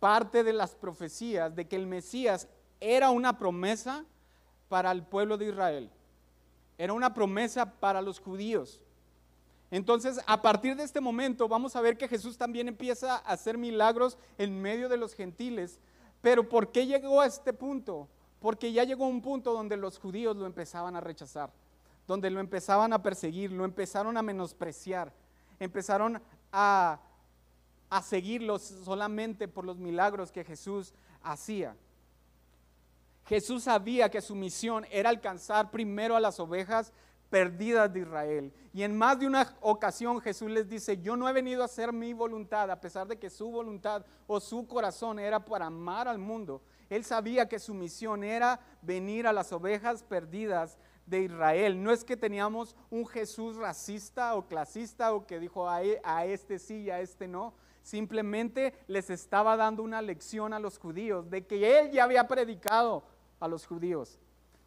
[0.01, 2.49] parte de las profecías de que el Mesías
[2.81, 4.05] era una promesa
[4.69, 5.91] para el pueblo de Israel,
[6.77, 8.81] era una promesa para los judíos.
[9.71, 13.59] Entonces, a partir de este momento, vamos a ver que Jesús también empieza a hacer
[13.59, 15.81] milagros en medio de los gentiles.
[16.21, 18.09] Pero ¿por qué llegó a este punto?
[18.47, 21.51] Porque ya llegó un punto donde los judíos lo empezaban a rechazar,
[22.07, 25.13] donde lo empezaban a perseguir, lo empezaron a menospreciar,
[25.59, 27.01] empezaron a,
[27.91, 31.75] a solamente por los milagros que Jesús hacía.
[33.25, 36.93] Jesús sabía que su misión era alcanzar primero a las ovejas
[37.29, 38.53] perdidas de Israel.
[38.73, 41.93] Y en más de una ocasión Jesús les dice, yo no he venido a hacer
[41.93, 46.19] mi voluntad, a pesar de que su voluntad o su corazón era para amar al
[46.19, 46.63] mundo.
[46.89, 51.83] Él sabía que su misión era venir a las ovejas perdidas de Israel.
[51.83, 56.59] No es que teníamos un Jesús racista o clasista o que dijo a, e, este
[56.59, 57.55] sí y a este no.
[57.83, 63.05] Simplemente les estaba dando una lección a los judíos de que él ya había predicado
[63.39, 64.19] a los judíos.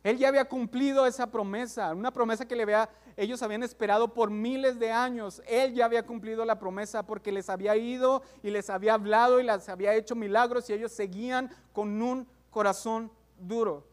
[0.03, 4.29] Él ya había cumplido esa promesa, una promesa que le había, ellos habían esperado por
[4.29, 5.41] miles de años.
[5.45, 9.43] Él ya había cumplido la promesa porque les había ido y les había hablado y
[9.43, 13.85] les había hecho milagros y ellos seguían con un corazón duro.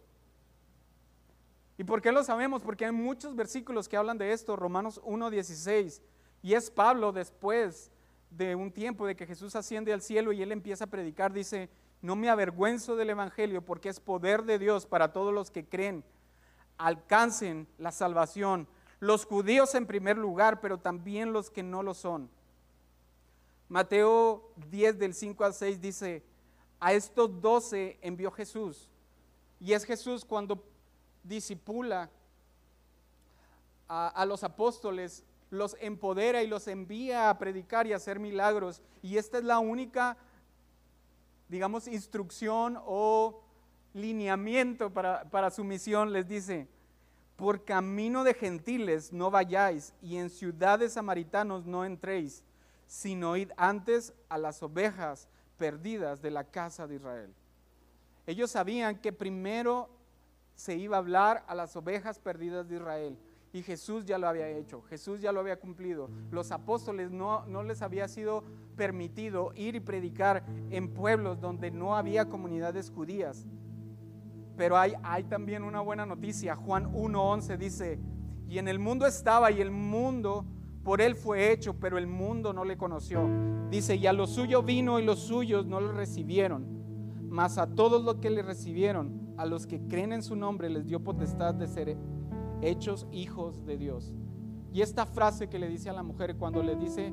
[1.76, 2.62] ¿Y por qué lo sabemos?
[2.62, 6.00] Porque hay muchos versículos que hablan de esto, Romanos 1.16.
[6.42, 7.90] Y es Pablo después
[8.30, 11.68] de un tiempo de que Jesús asciende al cielo y él empieza a predicar, dice,
[12.02, 16.04] no me avergüenzo del Evangelio porque es poder de Dios para todos los que creen.
[16.78, 18.68] Alcancen la salvación.
[19.00, 22.30] Los judíos en primer lugar, pero también los que no lo son.
[23.68, 26.22] Mateo 10 del 5 al 6 dice,
[26.78, 28.88] a estos doce envió Jesús.
[29.60, 30.62] Y es Jesús cuando
[31.24, 32.10] disipula
[33.88, 38.82] a, los apóstoles, los empodera y los envía a predicar y hacer milagros.
[39.02, 40.16] Y esta es la única
[41.48, 43.42] digamos, instrucción o
[43.94, 46.68] lineamiento para, su misión, les dice,
[47.36, 52.42] por camino de gentiles no vayáis y en ciudades samaritanos no entréis,
[52.86, 57.34] sino id antes a las ovejas perdidas de la casa de Israel.
[58.26, 59.88] Ellos sabían que primero
[60.54, 63.18] se iba a hablar a las ovejas perdidas de Israel.
[63.56, 66.10] Y Jesús ya lo había hecho, Jesús ya lo había cumplido.
[66.30, 68.44] Los apóstoles no, no les había sido
[68.76, 73.46] permitido ir y predicar en pueblos donde no había comunidades judías.
[74.58, 76.54] Pero hay, hay también una buena noticia.
[76.54, 77.98] Juan 1.11 dice,
[78.46, 80.44] y en el mundo estaba y el mundo
[80.84, 83.26] por él fue hecho, pero el mundo no le conoció.
[83.70, 86.66] Dice, y a lo suyo vino y los suyos no lo recibieron.
[87.30, 90.84] Mas a todos los que le recibieron, a los que creen en su nombre, les
[90.84, 91.96] dio potestad de ser
[92.62, 94.12] hechos hijos de Dios.
[94.72, 97.12] Y esta frase que le dice a la mujer cuando le dice,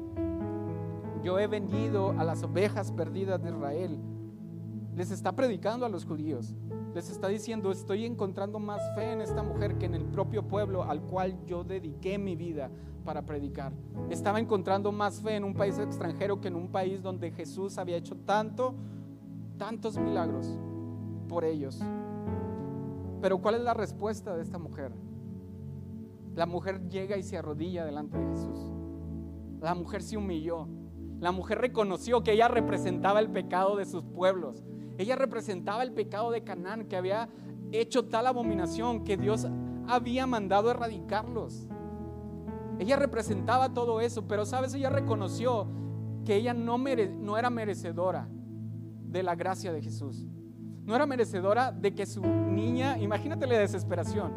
[1.23, 3.97] yo he venido a las ovejas perdidas de Israel,
[4.95, 6.53] les está predicando a los judíos.
[6.93, 10.83] Les está diciendo, estoy encontrando más fe en esta mujer que en el propio pueblo
[10.83, 12.69] al cual yo dediqué mi vida
[13.03, 13.73] para predicar.
[14.09, 17.97] Estaba encontrando más fe en un país extranjero que en un país donde Jesús había
[17.97, 18.75] hecho tanto,
[19.57, 20.57] tantos milagros
[21.27, 21.81] por ellos.
[23.21, 24.91] Pero ¿cuál es la respuesta de esta mujer?
[26.35, 28.71] La mujer llega y se arrodilla delante de Jesús.
[29.59, 30.67] La mujer se humilló.
[31.19, 34.63] La mujer reconoció que ella representaba el pecado de sus pueblos.
[34.97, 37.29] Ella representaba el pecado de Canaán, que había
[37.71, 39.47] hecho tal abominación que Dios
[39.87, 41.67] había mandado erradicarlos.
[42.79, 45.67] Ella representaba todo eso, pero sabes, ella reconoció
[46.25, 48.27] que ella no, no era merecedora
[49.03, 50.27] de la gracia de Jesús.
[50.83, 54.33] No era merecedora de que su niña, imagínate la desesperación,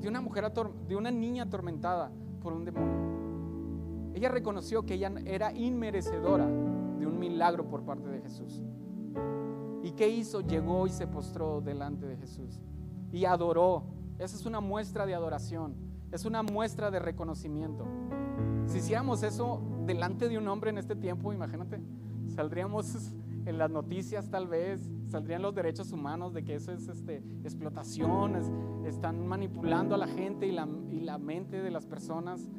[0.00, 0.50] de una mujer,
[0.86, 4.14] de una niña atormentada por un demonio.
[4.14, 8.62] Ella reconoció que ella era inmerecedora de un milagro por parte de Jesús.
[9.82, 10.40] ¿Y qué hizo?
[10.40, 12.60] Llegó y se postró delante de Jesús
[13.12, 13.84] y adoró.
[14.18, 15.76] Esa es una muestra de adoración,
[16.10, 17.86] es una muestra de reconocimiento.
[18.66, 21.80] Si hiciéramos eso delante de un hombre en este tiempo, imagínate,
[22.34, 23.12] saldríamos
[23.48, 28.36] en las noticias tal vez, saldrían los derechos humanos de que eso es este, explotación,
[28.84, 32.50] están manipulando a la gente y la, y la mente de las personas.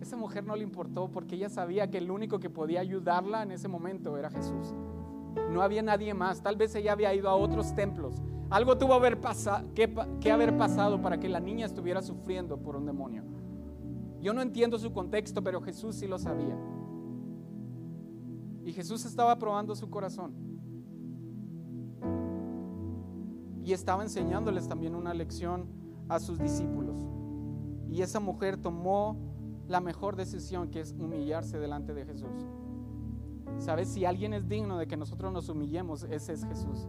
[0.00, 3.50] Esa mujer no le importó porque ella sabía que el único que podía ayudarla en
[3.50, 4.74] ese momento era Jesús.
[5.50, 6.40] No había nadie más.
[6.40, 8.14] Tal vez ella había ido a otros templos.
[8.48, 9.18] Algo tuvo haber
[9.74, 13.24] que, que haber pasado para que la niña estuviera sufriendo por un demonio.
[14.20, 16.56] Yo no entiendo su contexto, pero Jesús sí lo sabía.
[18.70, 20.32] Y Jesús estaba probando su corazón.
[23.64, 25.66] Y estaba enseñándoles también una lección
[26.08, 26.96] a sus discípulos.
[27.88, 29.16] Y esa mujer tomó
[29.66, 32.30] la mejor decisión que es humillarse delante de Jesús.
[33.58, 33.88] ¿Sabes?
[33.88, 36.86] Si alguien es digno de que nosotros nos humillemos, ese es Jesús.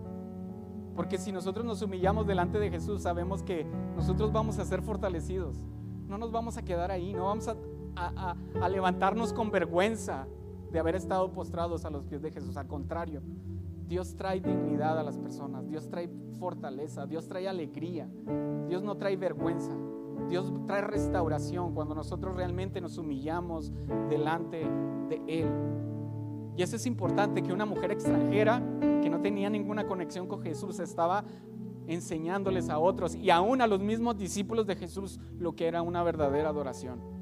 [0.95, 3.65] Porque si nosotros nos humillamos delante de Jesús, sabemos que
[3.95, 5.59] nosotros vamos a ser fortalecidos.
[6.07, 7.55] No nos vamos a quedar ahí, no vamos a,
[7.95, 10.27] a, levantarnos con vergüenza
[10.71, 12.57] de haber estado postrados a los pies de Jesús.
[12.57, 13.21] Al contrario,
[13.87, 16.09] Dios trae dignidad a las personas, Dios trae
[16.39, 18.07] fortaleza, Dios trae alegría,
[18.67, 19.75] Dios no trae vergüenza.
[20.29, 23.71] Dios trae restauración cuando nosotros realmente nos humillamos
[24.09, 24.65] delante
[25.09, 25.49] de Él.
[26.55, 28.61] Y eso es importante, que una mujer extranjera
[29.01, 31.25] que no tenía ninguna conexión con Jesús estaba
[31.87, 36.03] enseñándoles a otros y aún a los mismos discípulos de Jesús lo que era una
[36.03, 37.20] verdadera adoración.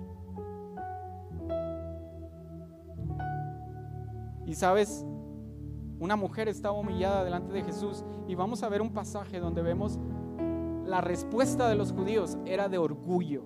[4.50, 5.06] Y sabes,
[6.00, 10.00] una mujer estaba humillada delante de Jesús y vamos a ver un pasaje donde vemos
[10.88, 13.44] la respuesta de los judíos era de orgullo.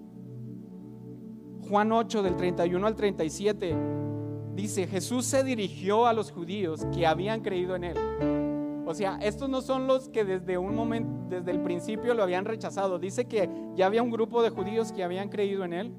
[1.68, 3.76] Juan 8 del 31 al 37
[4.56, 7.97] dice, Jesús se dirigió a los judíos que habían creído en él.
[8.86, 12.45] O sea, estos no son los que desde un momento, desde el principio lo habían
[12.45, 12.97] rechazado.
[12.97, 15.93] Dice que ya había un grupo de judíos que habían creído en él.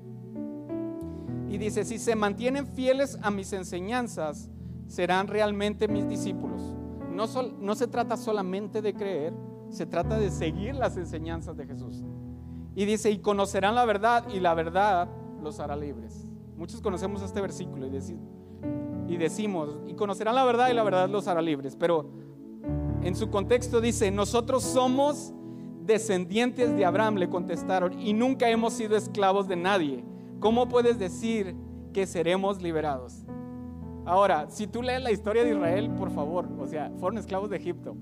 [1.51, 4.51] Y dice, si se mantienen fieles a mis enseñanzas,
[4.87, 6.63] serán realmente mis discípulos.
[7.15, 9.33] No, se trata solamente de creer,
[9.71, 12.03] se trata de seguir las enseñanzas de Jesús.
[12.75, 15.09] Y dice, y conocerán la verdad y la verdad
[15.41, 16.27] los hará libres.
[16.57, 21.41] Muchos conocemos este versículo y, decimos, y conocerán la verdad y la verdad los hará
[21.41, 21.77] libres.
[21.77, 22.11] Pero
[23.03, 25.33] en su contexto dice, nosotros somos
[25.85, 30.05] descendientes de Abraham, le contestaron, y nunca hemos sido esclavos de nadie.
[30.41, 31.55] ¿Cómo puedes decir
[31.93, 33.25] que seremos liberados?
[34.07, 37.57] Ahora, si tú lees la historia de Israel, por favor, o sea, fueron esclavos de
[37.57, 37.97] Egipto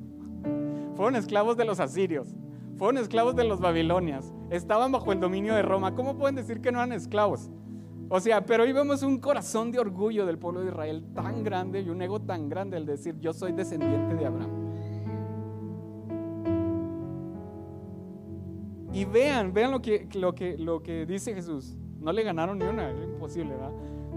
[0.95, 2.29] fueron esclavos de los asirios,
[2.77, 5.95] fueron esclavos de los babilonias, estaban bajo el dominio de Roma.
[5.95, 7.51] ¿Cómo pueden decir que no eran esclavos?
[8.09, 11.81] O sea, pero hoy vemos un corazón de orgullo del pueblo de Israel tan grande
[11.81, 14.51] y un ego tan grande al decir yo soy descendiente de Abraham.
[18.93, 21.75] Y vean, vean lo que, lo que, lo que dice Jesús.
[21.99, 23.73] No le ganaron ni una, es imposible, ¿verdad?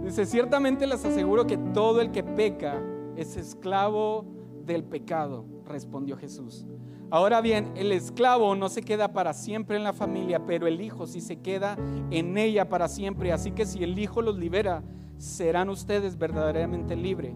[0.05, 2.79] Dice, ciertamente les aseguro que todo el que peca
[3.17, 4.23] es esclavo
[4.63, 6.67] del pecado respondió Jesús.
[7.09, 11.07] Ahora bien, el esclavo no se queda para siempre en la familia, pero el hijo
[11.07, 11.75] sí se queda
[12.11, 13.31] en ella para siempre.
[13.31, 14.83] Así que si el hijo los libera,
[15.17, 17.33] serán ustedes verdaderamente libres.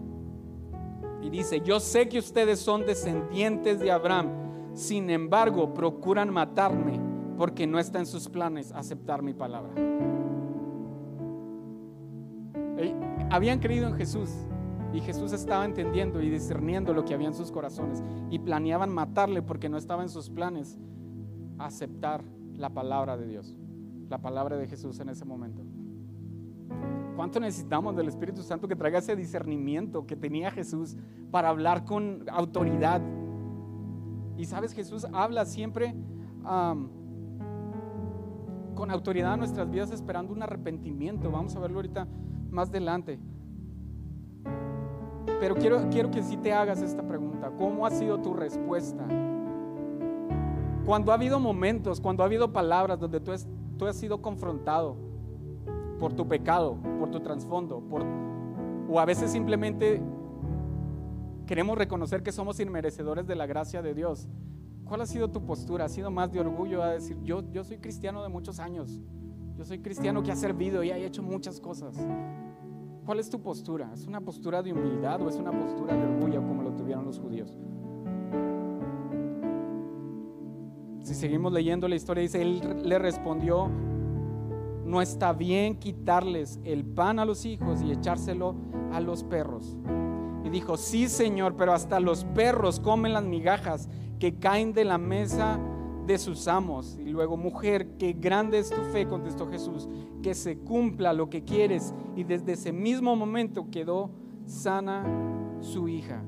[1.22, 4.28] Y dice, yo sé que ustedes son descendientes de Abraham,
[4.74, 7.00] sin embargo procuran matarme
[7.36, 9.72] porque no está en sus planes aceptar mi palabra.
[13.30, 14.30] Habían creído en Jesús,
[14.92, 18.02] y Jesús estaba entendiendo y discerniendo lo que había en sus corazones.
[18.30, 20.78] Y planeaban matarle porque no estaba en sus planes
[21.58, 22.24] aceptar
[22.56, 23.56] la palabra de Dios,
[24.08, 25.62] la palabra de Jesús en ese momento.
[27.16, 30.96] ¿Cuánto necesitamos del Espíritu Santo que traiga ese discernimiento que tenía Jesús
[31.30, 33.02] para hablar con autoridad?
[34.36, 35.94] Y sabes, Jesús habla siempre
[38.74, 41.30] con autoridad en nuestras vidas esperando un arrepentimiento.
[41.30, 42.08] Vamos a verlo ahorita
[42.50, 43.18] más adelante.
[45.40, 47.50] Pero quiero, quiero que sí te hagas esta pregunta.
[47.56, 49.06] ¿Cómo ha sido tu respuesta?
[50.84, 53.32] Cuando ha habido momentos, cuando ha habido palabras donde tú,
[53.78, 54.96] tú has sido confrontado
[55.98, 58.02] por tu pecado, por tu trasfondo, por,
[58.88, 60.02] o a veces simplemente
[61.46, 64.28] queremos reconocer que somos inmerecedores de la gracia de Dios.
[64.84, 65.84] ¿Cuál ha sido tu postura?
[65.84, 69.00] ¿Ha sido más de orgullo a decir, yo, yo soy cristiano de muchos años?
[69.56, 71.94] Yo soy cristiano que ha servido y ha hecho muchas cosas.
[73.10, 73.90] ¿Cuál es tu postura?
[73.92, 77.18] ¿Es una postura de humildad o es una postura de orgullo como lo tuvieron los
[77.18, 77.58] judíos?
[81.02, 83.68] Si seguimos leyendo la historia, dice, él le respondió,
[84.84, 88.54] no está bien quitarles el pan a los hijos y echárselo
[88.92, 89.76] a los perros.
[90.44, 93.88] Y dijo, sí Señor, pero hasta los perros comen las migajas
[94.20, 95.58] que caen de la mesa
[96.10, 96.98] de sus amos.
[96.98, 99.88] Y luego, mujer, qué grande es tu fe, contestó Jesús,
[100.22, 101.94] que se cumpla lo que quieres.
[102.16, 104.10] Y desde ese mismo momento quedó
[104.44, 105.04] sana
[105.60, 106.22] su hija.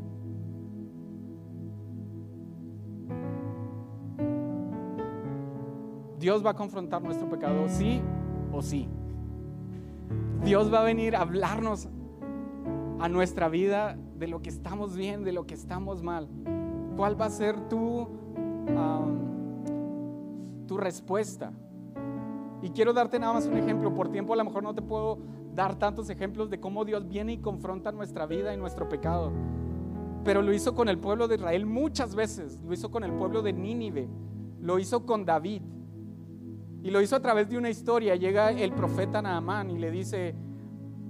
[6.18, 8.00] Dios va a confrontar nuestro pecado, sí
[8.52, 8.88] o sí.
[10.44, 11.88] Dios va a venir a hablarnos
[13.00, 16.28] a nuestra vida de lo que estamos bien, de lo que estamos mal.
[16.96, 18.06] ¿Cuál va a ser tu,
[20.66, 21.52] tu respuesta?
[22.62, 23.92] Y quiero darte nada más un ejemplo.
[23.94, 25.18] Por tiempo a lo mejor no te puedo
[25.54, 29.32] dar tantos ejemplos de cómo Dios viene y confronta nuestra vida y nuestro pecado.
[30.24, 32.60] Pero lo hizo con el pueblo de Israel muchas veces.
[32.62, 34.08] Lo hizo con el pueblo de Nínive.
[34.60, 35.62] Lo hizo con David.
[36.84, 38.14] Y lo hizo a través de una historia.
[38.14, 40.36] Llega el profeta Naamán y le dice,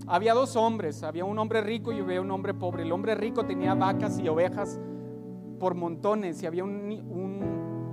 [0.06, 2.82] había dos hombres, había un hombre rico y había un hombre pobre.
[2.82, 4.80] El hombre rico tenía vacas y ovejas
[5.58, 6.64] por montones y había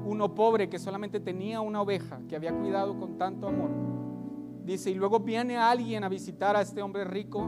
[0.09, 3.69] uno pobre que solamente tenía una oveja que había cuidado con tanto amor.
[4.65, 7.47] Dice, y luego viene alguien a visitar a este hombre rico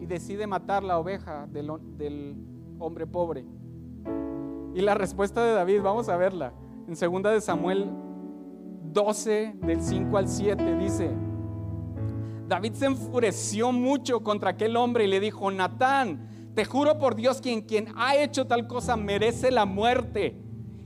[0.00, 2.36] y decide matar la oveja del,
[2.78, 3.44] hombre pobre.
[4.74, 6.54] Y la respuesta de David, vamos a verla,
[6.88, 7.90] en segunda de Samuel
[8.92, 11.10] 12, del 5 al 7, dice,
[12.48, 17.42] David se enfureció mucho contra aquel hombre y le dijo, Natán, te juro por Dios
[17.42, 20.43] que quien ha hecho tal cosa merece la muerte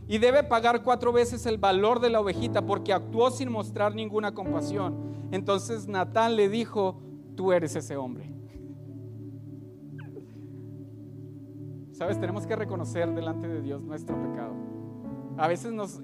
[0.09, 4.35] y debe pagar cuatro veces el valor de la ovejita porque actuó sin mostrar ninguna
[4.35, 4.97] compasión.
[5.31, 6.99] Entonces Natán le dijo,
[7.37, 8.33] tú eres ese hombre.
[11.93, 14.55] Sabes, tenemos que reconocer delante de Dios nuestro pecado.
[15.37, 16.01] A veces nos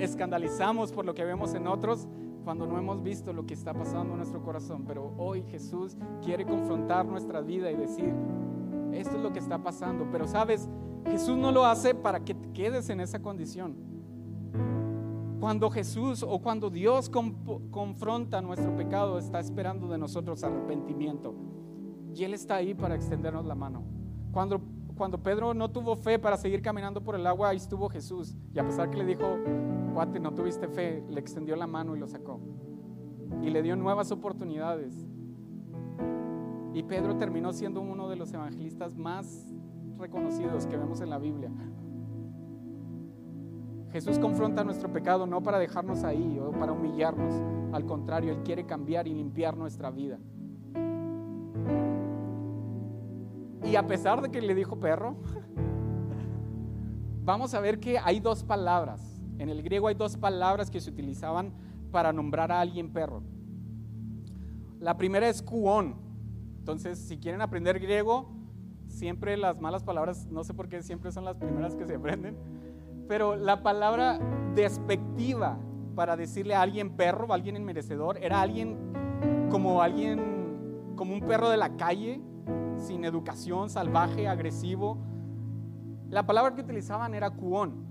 [0.00, 2.08] escandalizamos por lo que vemos en otros
[2.44, 4.84] cuando no hemos visto lo que está pasando en nuestro corazón.
[4.86, 8.12] Pero hoy Jesús quiere confrontar nuestra vida y decir,
[8.92, 10.08] esto es lo que está pasando.
[10.10, 10.68] Pero sabes,
[11.06, 13.76] Jesús no lo hace para que te quedes en esa condición.
[15.40, 17.10] Cuando Jesús o cuando Dios
[17.70, 21.34] confronta nuestro pecado, está esperando de nosotros arrepentimiento.
[22.14, 23.84] Y Él está ahí para extendernos la mano.
[24.32, 24.60] Cuando
[24.98, 28.36] cuando Pedro no tuvo fe para seguir caminando por el agua, ahí estuvo Jesús.
[28.52, 29.38] Y a pesar que le dijo,
[29.94, 32.40] cuate, no tuviste fe, le extendió la mano y lo sacó.
[33.40, 35.06] Y le dio nuevas oportunidades.
[36.74, 39.54] Y Pedro terminó siendo uno de los evangelistas más
[39.98, 41.50] reconocidos que vemos en la Biblia.
[43.92, 47.34] Jesús confronta nuestro pecado no para dejarnos ahí o para humillarnos.
[47.72, 50.18] Al contrario, Él quiere cambiar y limpiar nuestra vida.
[53.64, 55.16] Y a pesar de que le dijo perro,
[57.24, 59.20] vamos a ver que hay dos palabras.
[59.38, 61.52] En el griego hay dos palabras que se utilizaban
[61.90, 63.22] para nombrar a alguien perro.
[64.80, 65.96] La primera es kuon.
[66.58, 68.37] Entonces, si quieren aprender griego,
[68.98, 72.36] siempre las malas palabras, no sé por qué siempre son las primeras que se aprenden,
[73.06, 74.18] pero la palabra
[74.54, 75.58] despectiva
[75.94, 78.76] para decirle a alguien perro, a alguien inmerecedor, era alguien
[79.50, 82.20] como alguien, como un perro de la calle,
[82.76, 84.98] sin educación, salvaje, agresivo.
[86.10, 87.86] La palabra que utilizaban era cuón.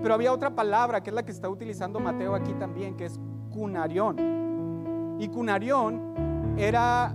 [0.00, 3.20] Pero había otra palabra que es la que está utilizando Mateo aquí también, que es
[3.50, 5.16] cunarión.
[5.18, 7.14] Y cunarión era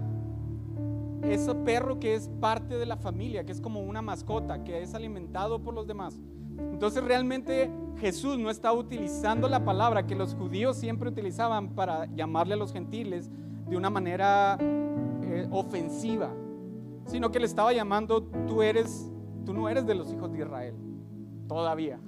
[1.24, 4.94] ese perro que es parte de la familia, que es como una mascota, que es
[4.94, 6.20] alimentado por los demás.
[6.72, 12.54] Entonces realmente Jesús no está utilizando la palabra que los judíos siempre utilizaban para llamarle
[12.54, 13.32] a los gentiles
[13.68, 16.30] de una manera eh, ofensiva
[17.06, 19.12] sino que le estaba llamando, tú eres,
[19.46, 20.76] tú no eres de los hijos de Israel,
[21.48, 22.00] todavía.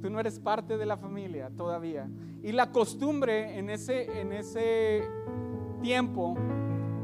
[0.00, 2.08] Tú no eres parte de la familia todavía.
[2.42, 5.02] Y la costumbre en ese, en ese
[5.82, 6.36] tiempo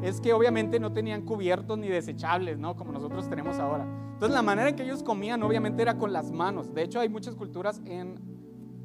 [0.04, 2.76] es que obviamente no tenían cubiertos ni desechables, ¿no?
[2.76, 3.86] Como nosotros tenemos ahora.
[4.12, 6.74] Entonces la manera en que ellos comían obviamente era con las manos.
[6.74, 8.20] De hecho hay muchas culturas en,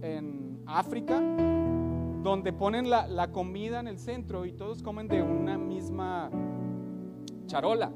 [0.01, 1.21] en África
[2.23, 6.31] donde ponen la, la comida en el centro y todos comen de una misma
[7.47, 7.91] charola.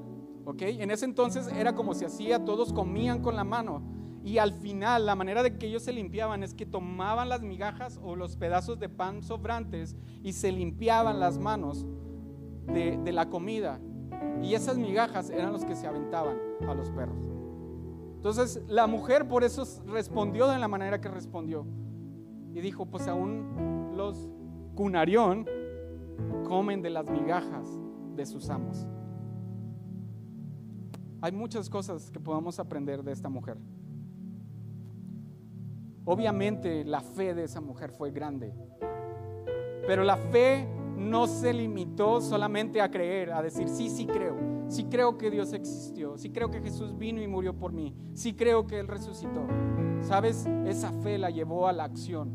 [0.59, 3.81] En ese entonces era como se hacía, todos comían con la mano.
[4.25, 7.99] Y al final, la manera de que ellos se limpiaban es que tomaban las migajas
[8.03, 11.85] o los pedazos de pan sobrantes y se limpiaban las manos
[12.67, 13.79] de, la comida.
[14.41, 16.37] Y esas migajas eran los que se aventaban
[16.67, 17.29] a los perros.
[18.15, 21.65] Entonces la mujer por eso respondió de la manera que respondió.
[22.53, 24.29] Y dijo, pues aún los
[24.75, 25.45] cunarión
[26.47, 27.67] comen de las migajas
[28.15, 28.85] de sus amos.
[31.21, 33.57] Hay muchas cosas que podamos aprender de esta mujer.
[36.05, 38.53] Obviamente la fe de esa mujer fue grande,
[39.87, 44.85] pero la fe no se limitó solamente a creer, a decir sí, sí creo, Sí
[44.85, 48.65] creo que Dios existió, sí creo que Jesús vino y murió por mí, sí creo
[48.65, 49.45] que Él resucitó.
[50.01, 50.47] ¿Sabes?
[50.65, 52.31] Esa fe la llevó a la acción.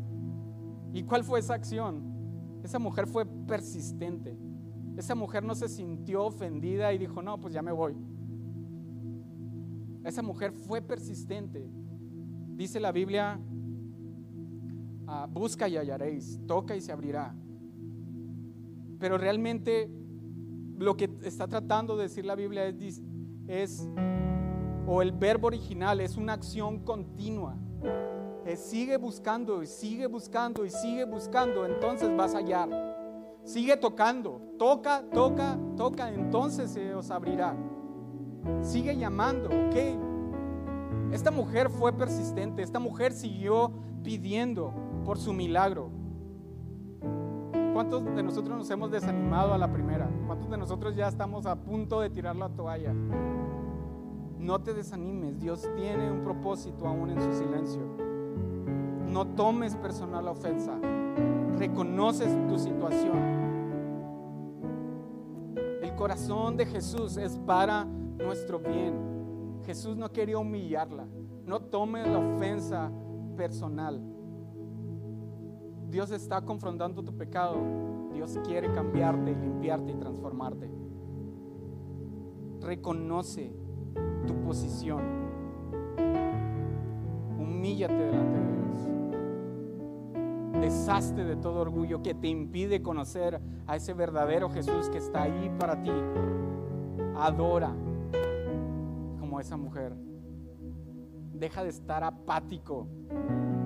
[0.93, 2.01] ¿Y cuál fue esa acción?
[2.63, 4.37] Esa mujer fue persistente.
[4.97, 7.95] Esa mujer no se sintió ofendida y dijo, no, pues ya me voy.
[10.03, 11.69] Esa mujer fue persistente.
[12.55, 13.39] Dice la Biblia,
[15.07, 17.35] ah, busca y hallaréis, toca y se abrirá.
[18.99, 19.89] Pero realmente
[20.77, 23.01] lo que está tratando de decir la Biblia es,
[23.47, 23.89] es
[24.85, 27.55] o el verbo original es una acción continua.
[28.55, 32.69] Sigue buscando y sigue buscando y sigue buscando, entonces vas a hallar.
[33.43, 37.55] Sigue tocando, toca, toca, toca, entonces se os abrirá.
[38.61, 41.13] Sigue llamando, ok.
[41.13, 43.71] Esta mujer fue persistente, esta mujer siguió
[44.03, 44.73] pidiendo
[45.05, 45.91] por su milagro.
[47.79, 50.09] ¿Cuántos de nosotros nos hemos desanimado a la primera?
[50.27, 52.93] ¿Cuántos de nosotros ya estamos a punto de tirar la toalla?
[54.37, 57.81] No te desanimes, Dios tiene un propósito aún en su silencio.
[59.07, 60.77] No tomes personal la ofensa,
[61.57, 63.17] reconoces tu situación.
[65.81, 69.61] El corazón de Jesús es para nuestro bien.
[69.65, 71.07] Jesús no quería humillarla.
[71.45, 72.91] No tome la ofensa
[73.37, 74.08] personal.
[75.89, 77.57] Dios está confrontando tu pecado.
[78.13, 80.69] Dios quiere cambiarte limpiarte y transformarte.
[82.61, 83.51] Reconoce
[84.27, 85.01] tu posición.
[87.39, 88.77] Humíllate delante de Dios.
[90.61, 95.51] Deshazte de todo orgullo que te impide conocer a ese verdadero Jesús que está ahí
[95.57, 95.91] para ti.
[97.15, 97.73] Adora
[99.19, 99.95] como esa mujer.
[101.33, 102.87] Deja de estar apático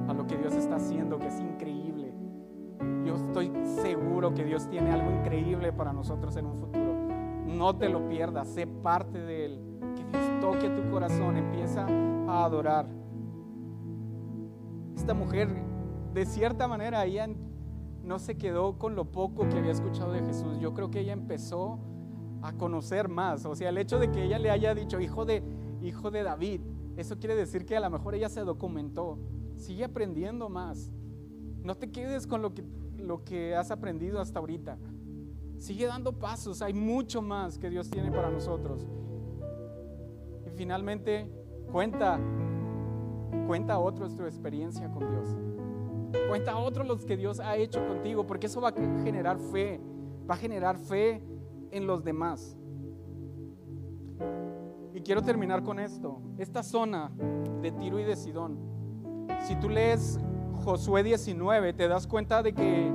[0.07, 1.82] a lo que Dios está haciendo, que es increíble.
[3.05, 3.51] Yo estoy
[3.81, 6.93] seguro que Dios tiene algo increíble para nosotros en un futuro.
[7.47, 9.59] No te lo pierdas, sé parte de Él.
[9.95, 11.85] Que Dios toque tu corazón, empieza
[12.27, 12.87] a adorar.
[14.95, 15.49] Esta mujer,
[16.13, 17.27] de cierta manera, ella
[18.03, 20.59] no se quedó con lo poco que había escuchado de Jesús.
[20.59, 21.79] Yo creo que ella empezó
[22.41, 23.45] a conocer más.
[23.45, 25.43] O sea, el hecho de que ella le haya dicho hijo de,
[25.81, 26.61] hijo de David,
[26.97, 29.17] eso quiere decir que a lo mejor ella se documentó.
[29.55, 30.91] Sigue aprendiendo más.
[31.63, 32.63] No te quedes con lo que,
[33.03, 34.77] lo que has aprendido hasta ahorita.
[35.57, 36.61] Sigue dando pasos.
[36.61, 38.87] Hay mucho más que Dios tiene para nosotros.
[40.45, 41.29] Y finalmente,
[41.71, 42.19] cuenta,
[43.47, 45.37] cuenta a otros tu experiencia con Dios.
[46.27, 48.73] Cuenta a otros los que Dios ha hecho contigo, porque eso va a
[49.03, 49.79] generar fe.
[50.29, 51.21] Va a generar fe
[51.71, 52.57] en los demás.
[54.93, 56.21] Y quiero terminar con esto.
[56.37, 57.11] Esta zona
[57.61, 58.57] de Tiro y de Sidón,
[59.47, 60.19] si tú lees
[60.63, 62.91] Josué 19, te das cuenta de que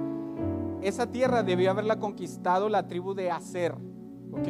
[0.81, 3.75] esa tierra debió haberla conquistado la tribu de Aser,
[4.33, 4.49] ¿ok?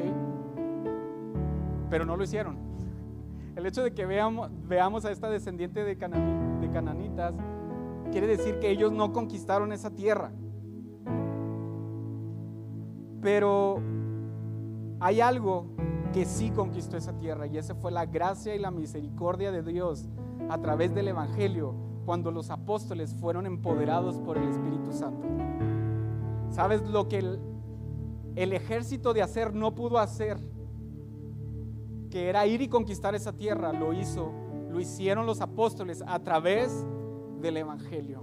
[1.90, 2.56] Pero no lo hicieron.
[3.56, 7.34] El hecho de que veamos, veamos a esta descendiente de, de cananitas
[8.12, 10.30] quiere decir que ellos no conquistaron esa tierra.
[13.20, 13.80] Pero
[15.00, 15.66] hay algo
[16.12, 20.08] que sí conquistó esa tierra y esa fue la gracia y la misericordia de Dios
[20.48, 25.28] a través del Evangelio cuando los apóstoles fueron empoderados por el Espíritu Santo.
[26.48, 30.38] ¿Sabes lo que el, ejército de hacer no pudo hacer?
[32.08, 34.32] Que era ir y conquistar esa tierra, lo hizo,
[34.70, 36.86] lo hicieron los apóstoles a través
[37.42, 38.20] del Evangelio.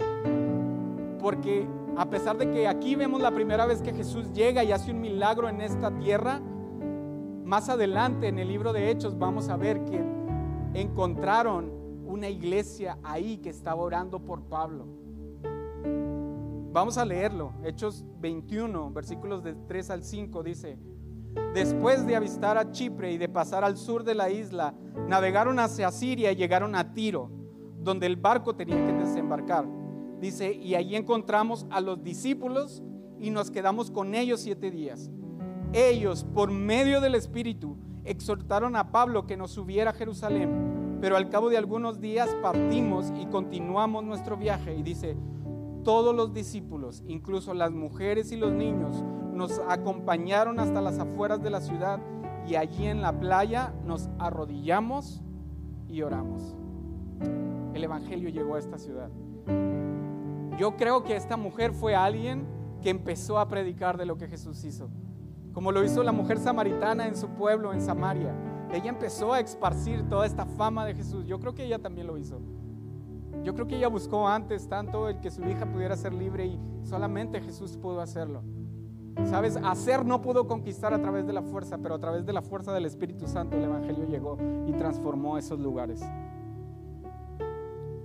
[1.20, 1.64] Porque
[1.96, 5.00] a pesar de que aquí vemos la primera vez que Jesús llega y hace un
[5.00, 6.40] milagro en esta tierra,
[7.44, 10.04] más adelante en el libro de Hechos vamos a ver que
[10.74, 11.75] encontraron
[12.16, 14.86] una iglesia ahí que estaba orando por Pablo.
[16.72, 17.52] Vamos a leerlo.
[17.62, 20.78] Hechos 21, versículos de 3 al 5 dice,
[21.52, 24.74] después de avistar a Chipre y de pasar al sur de la isla,
[25.06, 27.30] navegaron hacia Siria y llegaron a Tiro,
[27.80, 29.66] donde el barco tenía que desembarcar.
[30.18, 32.82] Dice, y allí encontramos a los discípulos
[33.20, 35.10] y nos quedamos con ellos siete días.
[35.74, 41.28] Ellos, por medio del Espíritu, exhortaron a Pablo que nos subiera a Jerusalén pero al
[41.28, 44.74] cabo de algunos días partimos y continuamos nuestro viaje.
[44.74, 45.16] Y dice,
[45.84, 51.50] todos los discípulos, incluso las mujeres y los niños, nos acompañaron hasta las afueras de
[51.50, 52.00] la ciudad
[52.46, 55.22] y allí en la playa nos arrodillamos
[55.88, 56.54] y oramos.
[57.74, 59.10] El Evangelio llegó a esta ciudad.
[60.58, 62.46] Yo creo que esta mujer fue alguien
[62.82, 64.88] que empezó a predicar de lo que Jesús hizo,
[65.52, 68.34] como lo hizo la mujer samaritana en su pueblo, en Samaria
[68.76, 71.26] ella empezó a esparcir toda esta fama de Jesús.
[71.26, 72.40] Yo creo que ella también lo hizo.
[73.42, 76.60] Yo creo que ella buscó antes tanto el que su hija pudiera ser libre y
[76.82, 78.42] solamente Jesús pudo hacerlo.
[79.24, 82.42] Sabes, hacer no pudo conquistar a través de la fuerza, pero a través de la
[82.42, 86.02] fuerza del Espíritu Santo el Evangelio llegó y transformó esos lugares.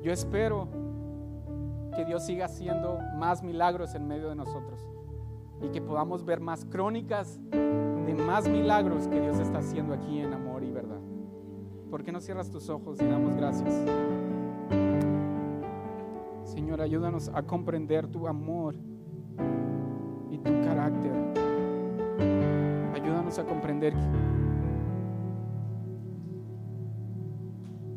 [0.01, 0.67] Yo espero
[1.95, 4.90] que Dios siga haciendo más milagros en medio de nosotros
[5.61, 10.33] y que podamos ver más crónicas de más milagros que Dios está haciendo aquí en
[10.33, 10.99] amor y verdad.
[11.89, 13.73] ¿Por qué no cierras tus ojos y damos gracias?
[16.45, 18.75] Señor, ayúdanos a comprender tu amor
[20.29, 21.11] y tu carácter.
[22.93, 23.93] Ayúdanos a comprender,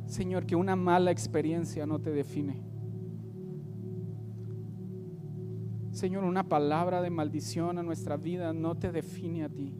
[0.06, 2.73] Señor, que una mala experiencia no te define.
[6.04, 9.72] Señor, una palabra de maldición a nuestra vida no te define a ti.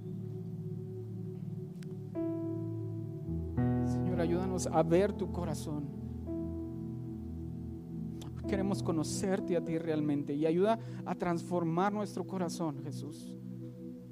[3.84, 5.84] Señor, ayúdanos a ver tu corazón.
[8.48, 13.36] Queremos conocerte a ti realmente y ayuda a transformar nuestro corazón, Jesús.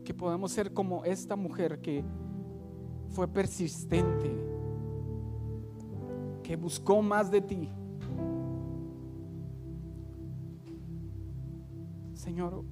[0.04, 2.04] Que podamos ser como esta mujer que
[3.08, 4.30] fue persistente,
[6.42, 7.70] que buscó más de ti.
[12.22, 12.64] Señor,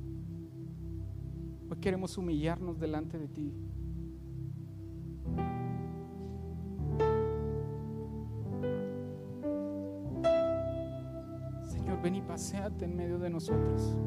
[1.68, 3.52] hoy queremos humillarnos delante de ti.
[11.64, 13.98] Señor, ven y paseate en medio de nosotros.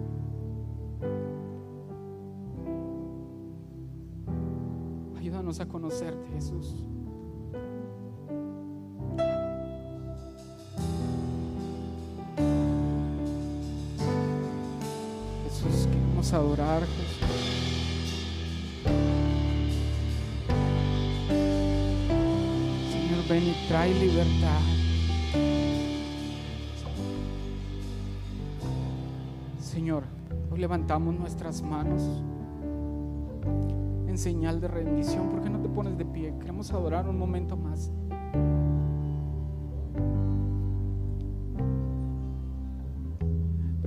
[5.18, 6.86] Ayúdanos a conocerte, Jesús.
[23.68, 24.60] Trae libertad.
[29.60, 30.04] Señor,
[30.52, 32.02] hoy levantamos nuestras manos
[34.08, 35.30] en señal de rendición.
[35.30, 36.34] ¿Por qué no te pones de pie?
[36.40, 37.92] Queremos adorar un momento más.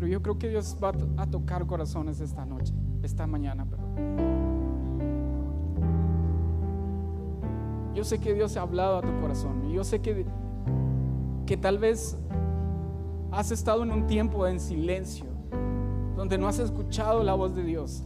[0.06, 3.66] yo creo que Dios va a tocar corazones esta noche, esta mañana,
[7.96, 10.26] Yo sé que Dios ha hablado a tu corazón y yo sé que,
[11.46, 12.18] que tal vez
[13.32, 15.24] has estado en un tiempo en silencio,
[16.14, 18.04] donde no has escuchado la voz de Dios,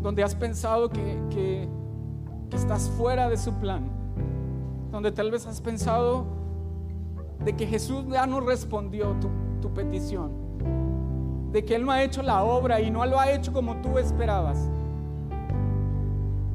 [0.00, 1.68] donde has pensado que, que,
[2.56, 3.86] estás fuera de su plan,
[4.90, 6.24] donde tal vez has pensado
[7.44, 9.28] de que Jesús ya no respondió tu,
[9.60, 10.48] tu petición
[11.52, 13.98] de que Él no ha hecho la obra y no lo ha hecho como tú
[13.98, 14.58] esperabas.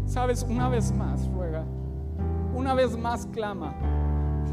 [0.06, 1.28] Sabes, una vez más
[2.64, 3.74] una vez más clama,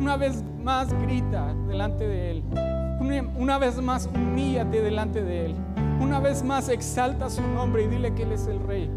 [0.01, 2.43] una vez más grita delante de Él,
[3.39, 5.55] una, vez más humíllate delante de Él,
[6.01, 8.91] una vez más exalta su nombre y dile que Él es el Rey.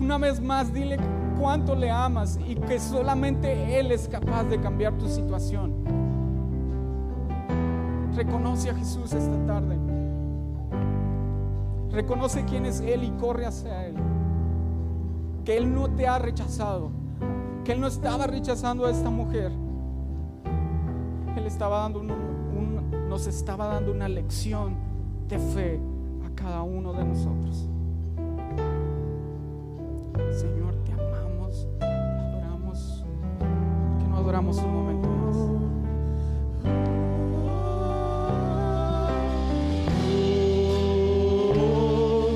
[0.00, 0.96] Una vez más dile
[1.40, 5.74] cuánto le amas y que solamente Él es capaz de cambiar tu situación.
[8.14, 9.76] Reconoce a Jesús esta tarde.
[11.90, 13.96] Reconoce quién es Él y corre hacia Él.
[15.44, 17.05] Que Él no te ha rechazado.
[17.66, 19.50] Que Él no estaba rechazando a esta mujer.
[21.36, 22.00] Él estaba dando
[23.08, 24.76] nos estaba dando una lección
[25.26, 25.80] de fe
[26.24, 27.68] a cada uno de nosotros.
[30.30, 33.04] Señor, te amamos, te adoramos.
[33.98, 35.05] Que no adoramos un momento.